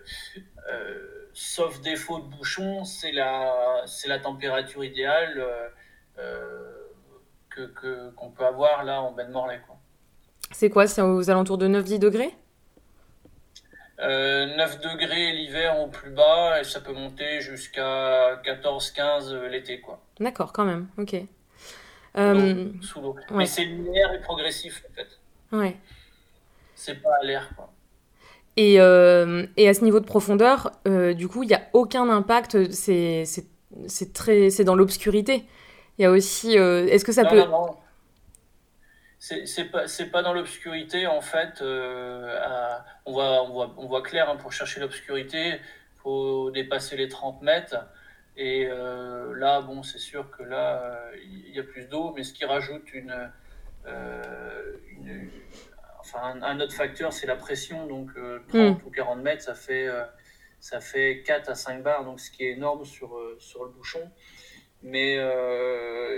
sauf 1.34 1.82
défaut 1.82 2.20
de 2.20 2.26
bouchon, 2.26 2.84
c'est 2.84 3.12
la, 3.12 3.84
c'est 3.86 4.08
la 4.08 4.20
température 4.20 4.84
idéale 4.84 5.46
que, 7.50 8.10
qu'on 8.12 8.32
peut 8.32 8.46
avoir 8.46 8.84
là 8.84 9.02
en 9.02 9.12
bain 9.12 9.26
de 9.26 9.32
Morlaix. 9.32 9.62
Quoi. 9.66 9.78
C'est 10.52 10.70
quoi? 10.70 10.88
C'est 10.88 11.02
aux 11.02 11.30
alentours 11.30 11.58
de 11.58 11.68
9-10 11.68 12.00
degrés? 12.00 12.36
9 14.00 14.82
degrés 14.82 15.32
l'hiver 15.32 15.80
au 15.80 15.88
plus 15.88 16.10
bas 16.12 16.60
et 16.60 16.64
ça 16.66 16.82
peut 16.82 16.92
monter 16.94 17.40
jusqu'à 17.42 18.36
14-15 18.44 19.34
l'été. 19.46 19.80
quoi. 19.80 20.02
D'accord, 20.20 20.52
quand 20.52 20.66
même, 20.66 20.88
ok. 20.98 21.16
Euh, 22.18 22.70
sous 22.82 23.02
l'eau. 23.02 23.16
Mais 23.32 23.46
c'est 23.46 23.66
linéaire 23.66 24.14
et 24.14 24.22
progressif, 24.22 24.84
en 24.90 24.94
fait. 24.94 25.08
Ouais. 25.52 25.78
C'est 26.76 27.02
pas 27.02 27.16
à 27.22 27.26
l'air, 27.26 27.50
quoi. 27.56 27.72
Et, 28.56 28.80
euh, 28.80 29.48
et, 29.58 29.68
à 29.68 29.74
ce 29.74 29.84
niveau 29.84 30.00
de 30.00 30.06
profondeur, 30.06 30.72
euh, 30.88 31.14
du 31.14 31.28
coup, 31.28 31.42
il 31.42 31.48
n'y 31.48 31.56
a 31.56 31.68
aucun 31.74 32.08
impact. 32.10 32.72
C'est 32.72 33.26
très, 34.14 34.52
c'est 34.52 34.64
dans 34.64 34.76
l'obscurité. 34.76 35.46
Il 35.98 36.04
y 36.04 36.06
a 36.06 36.12
aussi. 36.12 36.54
Est-ce 36.56 37.04
que 37.04 37.12
ça 37.12 37.26
peut. 37.26 37.40
Non, 37.40 37.50
non. 37.50 37.78
C'est 39.18 39.72
pas, 39.72 39.86
pas 40.12 40.22
dans 40.22 40.34
l'obscurité, 40.34 41.08
en 41.08 41.22
fait. 41.22 41.62
on, 41.62 43.12
voit, 43.12 43.44
on, 43.44 43.54
voit, 43.54 43.74
on 43.78 43.88
voit 43.88 44.04
clair 44.04 44.30
hein, 44.30 44.36
pour 44.36 44.52
chercher 44.52 44.82
l'obscurité. 44.82 45.54
Il 45.54 46.02
faut 46.04 46.52
dépasser 46.52 46.96
les 46.96 47.08
30 47.08 47.42
mètres. 47.42 47.78
Et 48.36 48.66
euh, 48.68 49.36
là, 49.38 49.62
bon, 49.62 49.84
c'est 49.84 50.00
sûr 50.00 50.30
que 50.32 50.44
là, 50.44 51.00
il 51.24 51.54
y 51.56 51.60
a 51.60 51.64
plus 51.64 51.86
d'eau, 51.86 52.14
mais 52.16 52.24
ce 52.24 52.34
qui 52.34 52.46
rajoute 52.46 52.94
une, 52.94 53.32
euh, 53.86 54.62
enfin, 56.00 56.42
un, 56.42 56.60
autre 56.60 56.74
facteur, 56.74 57.14
c'est 57.14 57.28
la 57.28 57.36
pression. 57.36 57.86
Donc, 57.86 58.14
30 58.14 58.56
euh, 58.56 58.72
hmm. 58.72 58.78
ou 58.86 58.90
40 58.90 59.22
mètres, 59.22 59.44
ça 59.44 59.54
fait, 59.54 59.88
ça 60.60 60.80
fait 60.80 61.22
4 61.26 61.50
à 61.50 61.56
5 61.56 61.84
bars, 61.84 62.06
donc 62.06 62.20
ce 62.20 62.32
qui 62.32 62.44
est 62.44 62.52
énorme 62.52 62.86
sur, 62.86 63.20
sur 63.38 63.66
le 63.66 63.70
bouchon. 63.70 64.02
Mais 64.82 65.18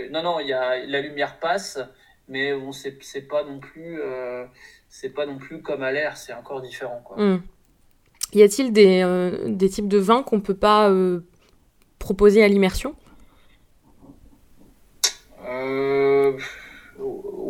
non, 0.09 0.23
non, 0.23 0.39
y 0.39 0.53
a, 0.53 0.85
la 0.85 1.01
lumière 1.01 1.39
passe 1.39 1.79
mais 2.27 2.55
bon, 2.55 2.71
c'est 2.71 3.21
pas 3.27 3.43
non 3.43 3.59
plus, 3.59 4.01
c'est 4.89 5.11
pas 5.11 5.27
non 5.27 5.37
plus 5.37 5.61
comme 5.61 5.83
à 5.83 5.91
l'air, 5.91 6.17
c'est 6.17 6.33
encore 6.33 6.59
différent. 6.59 6.99
Quoi. 7.05 7.23
Hmm. 7.23 7.41
Y 8.33 8.41
a-t-il 8.41 8.73
des, 8.73 9.05
des, 9.45 9.69
types 9.69 9.87
de 9.87 9.99
vins 9.99 10.23
qu'on 10.23 10.41
peut 10.41 10.57
pas 10.57 10.89
proposer 12.05 12.43
à 12.43 12.47
l'immersion 12.47 12.95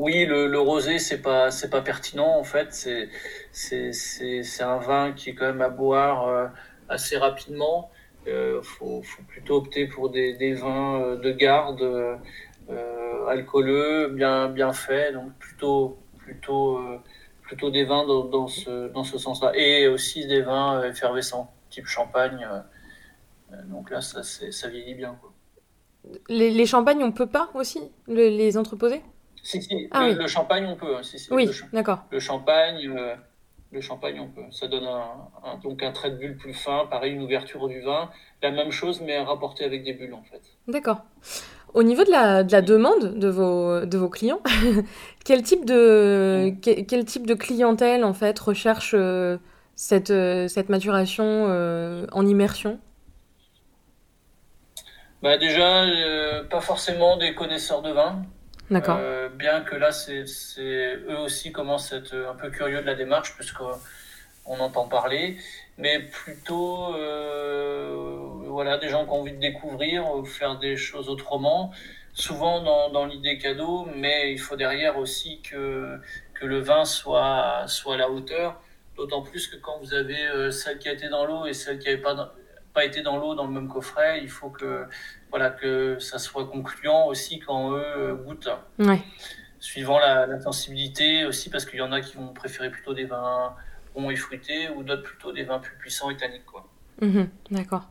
oui, 0.05 0.25
le, 0.25 0.59
rosé, 0.59 0.99
c'est 0.99 1.21
pas, 1.21 1.49
c'est 1.49 1.69
pas 1.69 1.81
pertinent 1.81 2.37
en 2.37 2.43
fait. 2.43 2.73
C'est, 2.73 3.09
c'est, 3.51 3.91
c'est, 3.91 4.63
un 4.63 4.77
vin 4.77 5.13
qui 5.13 5.31
est 5.31 5.33
quand 5.33 5.47
même 5.47 5.61
à 5.61 5.69
boire 5.69 6.27
euh, 6.27 6.47
assez 6.89 7.17
rapidement. 7.17 7.89
Il 8.27 8.31
euh, 8.31 8.61
faut, 8.61 9.01
plutôt 9.27 9.57
opter 9.57 9.87
pour 9.87 10.09
des, 10.09 10.53
vins 10.53 11.01
euh, 11.01 11.15
de 11.17 11.31
garde, 11.31 11.81
euh, 11.81 13.25
alcooleux, 13.27 14.09
bien, 14.09 14.49
bien 14.49 14.73
faits. 14.73 15.13
Donc 15.13 15.33
plutôt, 15.39 15.97
plutôt, 16.19 16.79
plutôt 17.41 17.71
des 17.71 17.83
vins 17.83 18.05
dans 18.05 18.47
ce, 18.47 18.89
dans 18.89 19.03
ce 19.03 19.17
sens-là. 19.17 19.53
Et 19.55 19.87
aussi 19.87 20.27
des 20.27 20.41
vins 20.41 20.83
effervescents, 20.83 21.51
type 21.69 21.87
champagne. 21.87 22.47
Donc 23.63 23.89
là, 23.89 24.01
ça, 24.01 24.23
ça 24.23 24.67
vieillit 24.69 24.95
bien. 24.95 25.17
Quoi. 25.21 25.33
Les, 26.29 26.51
les 26.51 26.65
champagnes, 26.65 27.03
on 27.03 27.11
peut 27.11 27.27
pas 27.27 27.49
aussi 27.53 27.81
les 28.07 28.57
entreposer? 28.57 29.01
Si, 29.45 29.61
si. 29.61 29.87
Ah 29.91 30.09
le, 30.09 30.27
champagne, 30.27 30.65
on 30.65 30.75
peut. 30.75 30.95
Hein, 30.95 31.01
oui, 31.29 31.47
d'accord. 31.71 32.05
Le 32.09 32.19
champagne, 32.19 32.89
euh, 32.97 33.13
le 33.71 33.79
champagne, 33.79 34.19
on 34.19 34.27
peut. 34.27 34.41
Ça 34.49 34.67
donne 34.67 34.85
un, 34.85 35.57
donc 35.63 35.83
un 35.83 35.91
trait 35.91 36.09
de 36.09 36.15
bulle 36.15 36.35
plus 36.35 36.55
fin, 36.55 36.87
pareil, 36.89 37.13
une 37.13 37.21
ouverture 37.21 37.67
du 37.67 37.79
vin. 37.81 38.09
La 38.41 38.49
même 38.49 38.71
chose, 38.71 39.01
mais 39.01 39.19
rapporté 39.19 39.63
avec 39.63 39.83
des 39.83 39.93
bulles, 39.93 40.15
en 40.15 40.23
fait. 40.23 40.41
D'accord. 40.67 41.03
Au 41.75 41.83
niveau 41.83 42.03
de 42.03 42.09
la, 42.09 42.43
de 42.43 42.51
la 42.51 42.63
demande 42.63 43.19
de 43.19 43.27
vos, 43.27 43.85
de 43.85 43.97
vos 43.99 44.09
clients, 44.09 44.41
quel, 45.25 45.43
type 45.43 45.63
de, 45.63 46.51
quel, 46.61 47.05
type 47.05 47.27
de 47.27 47.35
clientèle, 47.35 48.03
en 48.03 48.15
fait, 48.15 48.39
recherche 48.39 48.95
euh, 48.97 49.37
cette, 49.75 50.09
euh, 50.09 50.47
cette 50.47 50.69
maturation 50.69 51.45
en 52.11 52.25
immersion? 52.25 52.79
Bah 55.25 55.37
déjà, 55.37 55.85
pas 56.49 56.61
forcément 56.61 57.17
des 57.17 57.33
connaisseurs 57.33 57.81
de 57.81 57.91
vin. 57.91 58.23
D'accord. 58.71 58.97
Euh, 58.99 59.29
bien 59.29 59.61
que 59.61 59.75
là, 59.75 59.91
c'est, 59.91 60.25
eux 60.59 61.17
aussi 61.19 61.51
commencent 61.51 61.93
à 61.93 61.97
être 61.97 62.15
un 62.15 62.35
peu 62.35 62.49
curieux 62.49 62.81
de 62.81 62.85
la 62.85 62.95
démarche, 62.95 63.35
puisqu'on 63.35 64.59
entend 64.59 64.87
parler, 64.87 65.37
mais 65.77 65.99
plutôt 65.99 66.95
euh, 66.95 67.95
voilà, 68.47 68.77
des 68.77 68.89
gens 68.89 69.05
qui 69.05 69.11
ont 69.11 69.21
envie 69.21 69.33
de 69.33 69.39
découvrir, 69.39 70.05
faire 70.25 70.57
des 70.57 70.77
choses 70.77 71.09
autrement, 71.09 71.71
souvent 72.13 72.61
dans, 72.63 72.89
dans 72.89 73.05
l'idée 73.05 73.37
cadeau, 73.37 73.87
mais 73.95 74.31
il 74.31 74.39
faut 74.39 74.55
derrière 74.55 74.97
aussi 74.97 75.41
que, 75.41 75.99
que 76.33 76.45
le 76.45 76.59
vin 76.59 76.85
soit, 76.85 77.65
soit 77.67 77.95
à 77.95 77.97
la 77.97 78.09
hauteur, 78.09 78.59
d'autant 78.97 79.21
plus 79.21 79.47
que 79.47 79.57
quand 79.57 79.77
vous 79.79 79.93
avez 79.93 80.25
euh, 80.27 80.49
celle 80.49 80.79
qui 80.79 80.89
a 80.89 80.93
été 80.93 81.09
dans 81.09 81.25
l'eau 81.25 81.45
et 81.45 81.53
celle 81.53 81.77
qui 81.77 81.87
n'avait 81.87 82.01
pas, 82.01 82.33
pas 82.75 82.85
été 82.85 83.01
dans 83.01 83.17
l'eau 83.17 83.33
dans 83.33 83.47
le 83.47 83.53
même 83.53 83.67
coffret, 83.67 84.19
il 84.21 84.29
faut 84.29 84.49
que 84.49 84.85
voilà, 85.37 85.49
que 85.49 85.97
ça 85.99 86.17
soit 86.17 86.45
concluant 86.45 87.07
aussi 87.07 87.39
quand 87.39 87.73
eux 87.73 87.83
euh, 87.83 88.15
goûtent. 88.15 88.49
Suivant 89.59 89.99
la, 89.99 90.39
sensibilité 90.39 91.25
aussi, 91.25 91.49
parce 91.49 91.65
qu'il 91.65 91.79
y 91.79 91.81
en 91.81 91.91
a 91.91 91.99
qui 91.99 92.15
vont 92.15 92.27
préférer 92.27 92.69
plutôt 92.69 92.93
des 92.93 93.03
vins 93.03 93.53
ronds 93.95 94.09
et 94.09 94.15
fruités, 94.15 94.69
ou 94.69 94.83
d'autres 94.83 95.03
plutôt 95.03 95.33
des 95.33 95.43
vins 95.43 95.59
plus 95.59 95.75
puissants 95.77 96.09
et 96.09 96.15
tanniques. 96.15 96.45
Quoi. 96.45 96.65
Mhm, 97.01 97.27
d'accord. 97.51 97.89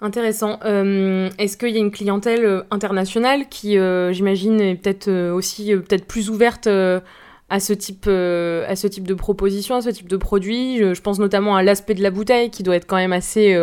Intéressant. 0.00 0.58
Euh, 0.64 1.30
est-ce 1.38 1.56
qu'il 1.56 1.70
y 1.70 1.76
a 1.76 1.80
une 1.80 1.92
clientèle 1.92 2.44
euh, 2.44 2.62
internationale 2.72 3.48
qui, 3.48 3.78
j'imagine, 4.10 4.60
est 4.60 4.74
peut-être 4.74 5.30
aussi 5.30 5.76
peut-être 5.76 6.06
plus 6.06 6.28
ouverte 6.30 6.66
à 6.66 7.60
ce 7.60 7.72
type 7.72 8.08
à 8.08 8.74
ce 8.74 8.86
type 8.88 9.06
de 9.06 9.14
proposition, 9.14 9.76
à 9.76 9.82
ce 9.82 9.90
type 9.90 10.08
de 10.08 10.16
produit? 10.16 10.78
Je, 10.78 10.94
je 10.94 11.02
pense 11.02 11.20
notamment 11.20 11.54
à 11.54 11.62
l'aspect 11.62 11.94
de 11.94 12.02
la 12.02 12.10
bouteille 12.10 12.50
qui 12.50 12.64
doit 12.64 12.74
être 12.74 12.86
quand 12.86 12.96
même 12.96 13.12
assez 13.12 13.54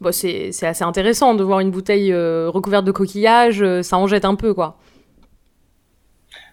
bon, 0.00 0.12
c'est 0.12 0.66
assez 0.66 0.84
intéressant 0.84 1.34
de 1.34 1.44
voir 1.44 1.60
une 1.60 1.70
bouteille 1.70 2.12
euh, 2.12 2.48
recouverte 2.48 2.84
de 2.84 2.92
coquillages, 2.92 3.62
euh, 3.62 3.82
ça 3.82 3.96
en 3.98 4.06
jette 4.06 4.24
un 4.24 4.34
peu, 4.34 4.54
quoi. 4.54 4.78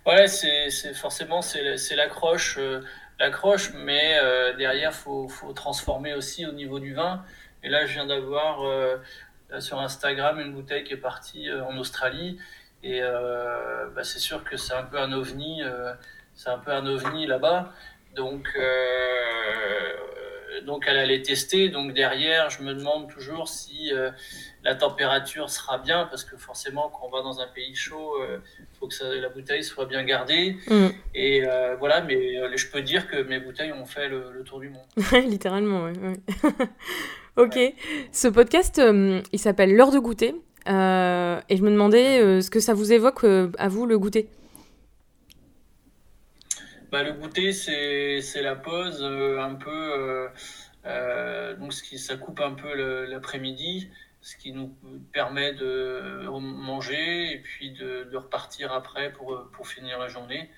Ouais, 0.05 0.27
c'est 0.27 0.93
forcément 0.93 1.41
c'est 1.41 1.95
l'accroche, 1.95 2.57
euh, 2.59 2.81
l'accroche, 3.19 3.73
mais 3.73 4.17
derrière 4.57 4.93
faut, 4.93 5.27
faut 5.27 5.51
transformer 5.51 6.13
aussi 6.13 6.45
au 6.45 6.53
niveau 6.53 6.79
du 6.79 6.93
vin. 6.93 7.23
Et 7.63 7.69
là, 7.69 7.85
je 7.85 7.93
viens 7.93 8.05
d'avoir 8.05 8.59
sur 9.59 9.79
Instagram 9.79 10.39
une 10.39 10.53
bouteille 10.53 10.85
qui 10.85 10.93
est 10.93 10.97
partie 10.97 11.51
en 11.51 11.77
Australie, 11.77 12.37
et 12.83 13.01
bah, 13.01 14.03
c'est 14.03 14.19
sûr 14.19 14.45
que 14.45 14.55
c'est 14.55 14.75
un 14.75 14.83
peu 14.83 14.97
un 14.97 15.11
ovni, 15.11 15.61
c'est 16.35 16.49
un 16.49 16.59
peu 16.59 16.71
un 16.71 16.85
ovni 16.85 17.27
là-bas. 17.27 17.73
Donc 18.15 18.47
donc 20.65 20.85
elle 20.87 20.97
allait 20.97 21.21
tester. 21.21 21.69
Donc 21.69 21.93
derrière, 21.93 22.49
je 22.49 22.61
me 22.63 22.73
demande 22.73 23.09
toujours 23.09 23.47
si 23.47 23.91
euh, 23.93 24.11
la 24.63 24.75
température 24.75 25.49
sera 25.49 25.77
bien, 25.77 26.05
parce 26.05 26.23
que 26.23 26.37
forcément, 26.37 26.89
quand 26.89 27.07
on 27.07 27.15
va 27.15 27.21
dans 27.21 27.39
un 27.39 27.47
pays 27.47 27.75
chaud, 27.75 28.15
il 28.19 28.35
euh, 28.35 28.37
faut 28.79 28.87
que 28.87 29.21
la 29.21 29.29
bouteille 29.29 29.63
soit 29.63 29.85
bien 29.85 30.03
gardée. 30.03 30.57
Mm. 30.69 30.87
Et 31.15 31.43
euh, 31.45 31.75
voilà, 31.77 32.01
mais 32.01 32.57
je 32.57 32.67
peux 32.67 32.81
dire 32.81 33.07
que 33.07 33.21
mes 33.23 33.39
bouteilles 33.39 33.73
ont 33.73 33.85
fait 33.85 34.09
le, 34.09 34.43
tour 34.45 34.59
du 34.59 34.69
monde. 34.69 34.85
Littéralement, 35.27 35.85
oui. 35.85 36.13
ok. 37.37 37.59
Ce 38.11 38.27
podcast, 38.27 38.81
il 39.31 39.39
s'appelle 39.39 39.75
L'heure 39.75 39.91
de 39.91 39.99
goûter. 39.99 40.35
et 40.67 41.57
je 41.57 41.61
me 41.61 41.69
demandais 41.69 42.41
ce 42.41 42.49
que 42.49 42.59
ça 42.59 42.73
vous 42.73 42.93
évoque 42.93 43.23
à 43.57 43.67
vous, 43.67 43.85
le 43.85 43.97
goûter? 43.97 44.29
Bah, 46.91 47.03
le 47.03 47.11
goûter, 47.13 47.51
c'est 47.51 48.41
la 48.41 48.55
pause 48.55 48.99
euh, 49.01 49.41
un 49.41 49.55
peu. 49.55 49.69
Euh, 49.71 50.27
euh, 50.85 51.55
donc, 51.55 51.73
ce 51.73 51.83
qui, 51.83 51.99
ça 51.99 52.15
coupe 52.15 52.39
un 52.39 52.53
peu 52.53 52.73
l'après-midi, 53.05 53.89
ce 54.21 54.37
qui 54.37 54.53
nous 54.53 54.73
permet 55.11 55.53
de 55.53 56.27
manger 56.39 57.33
et 57.33 57.39
puis 57.39 57.71
de, 57.71 58.07
de 58.09 58.17
repartir 58.17 58.71
après 58.71 59.11
pour, 59.11 59.49
pour 59.51 59.67
finir 59.67 59.99
la 59.99 60.07
journée. 60.07 60.49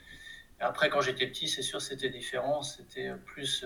Après, 0.60 0.90
quand 0.90 1.02
j'étais 1.02 1.26
petit, 1.26 1.48
c'est 1.48 1.62
sûr, 1.62 1.82
c'était 1.82 2.10
différent. 2.10 2.62
C'était 2.62 3.12
plus 3.26 3.66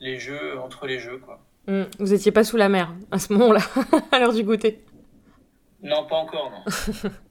les 0.00 0.18
jeux, 0.18 0.58
entre 0.58 0.86
les 0.86 0.98
jeux. 0.98 1.18
Quoi. 1.18 1.44
Mmh. 1.66 1.82
Vous 1.98 2.14
étiez 2.14 2.32
pas 2.32 2.44
sous 2.44 2.56
la 2.56 2.70
mer 2.70 2.94
à 3.10 3.18
ce 3.18 3.32
moment-là, 3.34 3.60
à 4.12 4.18
l'heure 4.18 4.32
du 4.32 4.44
goûter? 4.44 4.82
Non, 5.82 6.06
pas 6.06 6.16
encore, 6.16 6.50
non. 6.50 7.10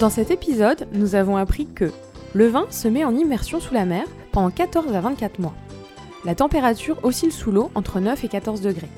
Dans 0.00 0.10
cet 0.10 0.30
épisode, 0.30 0.86
nous 0.92 1.16
avons 1.16 1.36
appris 1.36 1.66
que 1.66 1.90
le 2.32 2.46
vin 2.46 2.66
se 2.70 2.86
met 2.86 3.04
en 3.04 3.16
immersion 3.16 3.58
sous 3.58 3.74
la 3.74 3.84
mer 3.84 4.04
pendant 4.30 4.50
14 4.50 4.94
à 4.94 5.00
24 5.00 5.40
mois. 5.40 5.54
La 6.24 6.36
température 6.36 6.98
oscille 7.02 7.32
sous 7.32 7.50
l'eau 7.50 7.72
entre 7.74 7.98
9 7.98 8.22
et 8.22 8.28
14 8.28 8.60
degrés. 8.60 8.90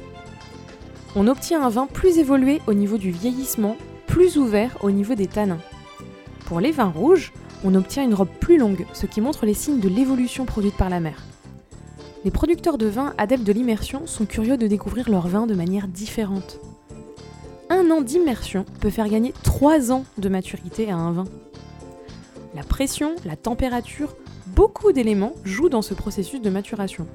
On 1.17 1.27
obtient 1.27 1.65
un 1.65 1.71
vin 1.71 1.87
plus 1.87 2.19
évolué 2.19 2.61
au 2.67 2.75
niveau 2.75 2.99
du 2.99 3.13
vieillissement, 3.13 3.79
plus 4.07 4.37
ouvert 4.37 4.77
au 4.83 4.91
niveau 4.91 5.15
des 5.15 5.27
tanins. 5.27 5.61
Pour 6.45 6.61
les 6.61 6.71
vins 6.71 6.93
rouges, 6.95 7.33
on 7.65 7.75
obtient 7.75 8.05
une 8.05 8.15
robe 8.15 8.29
plus 8.39 8.59
longue, 8.59 8.85
ce 8.93 9.07
qui 9.07 9.23
montre 9.23 9.47
les 9.47 9.55
signes 9.55 9.81
de 9.81 9.89
l'évolution 9.89 10.45
produite 10.45 10.77
par 10.77 10.91
la 10.91 11.01
mer. 11.01 11.23
Les 12.27 12.31
producteurs 12.31 12.77
de 12.77 12.87
vins 12.87 13.15
adeptes 13.17 13.45
de 13.45 13.53
l'immersion 13.55 14.03
sont 14.05 14.27
curieux 14.27 14.59
de 14.59 14.67
découvrir 14.67 15.09
leur 15.09 15.29
vin 15.29 15.47
de 15.47 15.55
manière 15.55 15.89
différente 15.89 16.61
un 17.71 17.91
an 17.91 18.03
d'immersion 18.03 18.67
peut 18.81 18.91
faire 18.91 19.09
gagner 19.09 19.33
3 19.45 19.93
ans 19.93 20.05
de 20.19 20.29
maturité 20.29 20.91
à 20.91 20.97
un 20.97 21.13
vin. 21.13 21.25
La 22.55 22.65
pression, 22.65 23.15
la 23.25 23.37
température, 23.37 24.17
beaucoup 24.49 24.93
d'éléments 24.93 25.35
jouent 25.45 25.69
dans 25.69 25.81
ce 25.81 25.95
processus 25.95 26.43
de 26.43 26.51
maturation. 26.51 27.07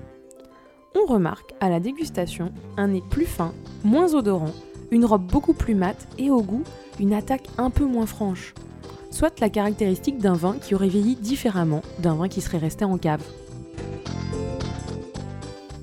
On 0.96 1.06
remarque 1.06 1.54
à 1.60 1.70
la 1.70 1.82
dégustation 1.82 2.54
un 2.78 2.88
nez 2.88 3.04
plus 3.10 3.26
fin, 3.26 3.54
moins 3.84 4.14
odorant, 4.14 4.54
une 4.92 5.04
robe 5.04 5.30
beaucoup 5.30 5.54
plus 5.54 5.76
mate 5.76 6.08
et 6.18 6.32
au 6.32 6.42
goût 6.42 6.64
une 7.02 7.14
attaque 7.14 7.50
un 7.58 7.70
peu 7.70 7.84
moins 7.84 8.06
franche, 8.06 8.54
soit 9.12 9.42
la 9.42 9.50
caractéristique 9.50 10.20
d'un 10.20 10.34
vin 10.34 10.56
qui 10.58 10.74
aurait 10.74 10.88
vieilli 10.88 11.18
différemment 11.18 11.82
d'un 12.00 12.16
vin 12.16 12.30
qui 12.30 12.40
serait 12.40 12.58
resté 12.58 12.86
en 12.86 12.98
cave. 12.98 13.22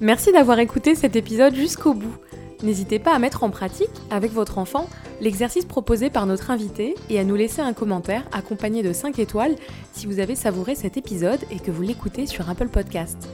Merci 0.00 0.32
d'avoir 0.32 0.58
écouté 0.58 0.94
cet 0.94 1.14
épisode 1.14 1.54
jusqu'au 1.54 1.92
bout. 1.92 2.16
N'hésitez 2.62 2.98
pas 2.98 3.14
à 3.14 3.18
mettre 3.18 3.42
en 3.42 3.50
pratique 3.50 3.90
avec 4.10 4.32
votre 4.32 4.58
enfant 4.58 4.88
L'exercice 5.22 5.66
proposé 5.66 6.10
par 6.10 6.26
notre 6.26 6.50
invité 6.50 6.96
est 7.08 7.16
à 7.16 7.22
nous 7.22 7.36
laisser 7.36 7.60
un 7.60 7.74
commentaire 7.74 8.24
accompagné 8.32 8.82
de 8.82 8.92
5 8.92 9.20
étoiles 9.20 9.54
si 9.92 10.06
vous 10.06 10.18
avez 10.18 10.34
savouré 10.34 10.74
cet 10.74 10.96
épisode 10.96 11.38
et 11.52 11.60
que 11.60 11.70
vous 11.70 11.82
l'écoutez 11.82 12.26
sur 12.26 12.50
Apple 12.50 12.66
Podcast. 12.66 13.28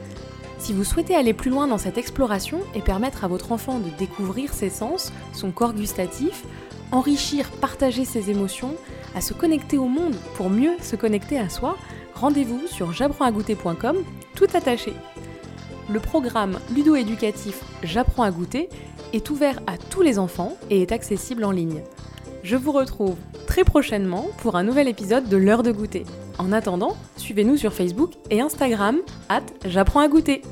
Si 0.58 0.74
vous 0.74 0.84
souhaitez 0.84 1.14
aller 1.14 1.32
plus 1.32 1.50
loin 1.50 1.66
dans 1.66 1.78
cette 1.78 1.96
exploration 1.96 2.60
et 2.74 2.82
permettre 2.82 3.24
à 3.24 3.28
votre 3.28 3.52
enfant 3.52 3.78
de 3.78 3.88
découvrir 3.98 4.52
ses 4.52 4.68
sens, 4.68 5.14
son 5.32 5.50
corps 5.50 5.72
gustatif, 5.72 6.44
enrichir, 6.92 7.48
partager 7.52 8.04
ses 8.04 8.30
émotions, 8.30 8.74
à 9.14 9.22
se 9.22 9.32
connecter 9.32 9.78
au 9.78 9.86
monde 9.86 10.16
pour 10.34 10.50
mieux 10.50 10.76
se 10.82 10.94
connecter 10.94 11.38
à 11.38 11.48
soi, 11.48 11.78
rendez-vous 12.14 12.66
sur 12.66 12.92
j'apprends-à-goûter.com, 12.92 13.96
tout 14.34 14.48
attaché. 14.52 14.92
Le 15.88 16.00
programme 16.00 16.58
ludo-éducatif 16.74 17.62
J'apprends 17.82 18.24
à 18.24 18.30
goûter 18.30 18.68
est 19.12 19.30
ouvert 19.30 19.60
à 19.66 19.76
tous 19.76 20.02
les 20.02 20.18
enfants 20.18 20.56
et 20.70 20.82
est 20.82 20.92
accessible 20.92 21.44
en 21.44 21.50
ligne. 21.50 21.82
Je 22.42 22.56
vous 22.56 22.72
retrouve 22.72 23.16
très 23.46 23.64
prochainement 23.64 24.28
pour 24.38 24.56
un 24.56 24.62
nouvel 24.62 24.88
épisode 24.88 25.28
de 25.28 25.36
l'heure 25.36 25.62
de 25.62 25.72
goûter. 25.72 26.04
En 26.38 26.52
attendant, 26.52 26.96
suivez-nous 27.16 27.56
sur 27.56 27.72
Facebook 27.72 28.12
et 28.30 28.40
Instagram, 28.40 28.98
at 29.28 29.42
j'apprends 29.64 30.00
à 30.00 30.08
goûter. 30.08 30.42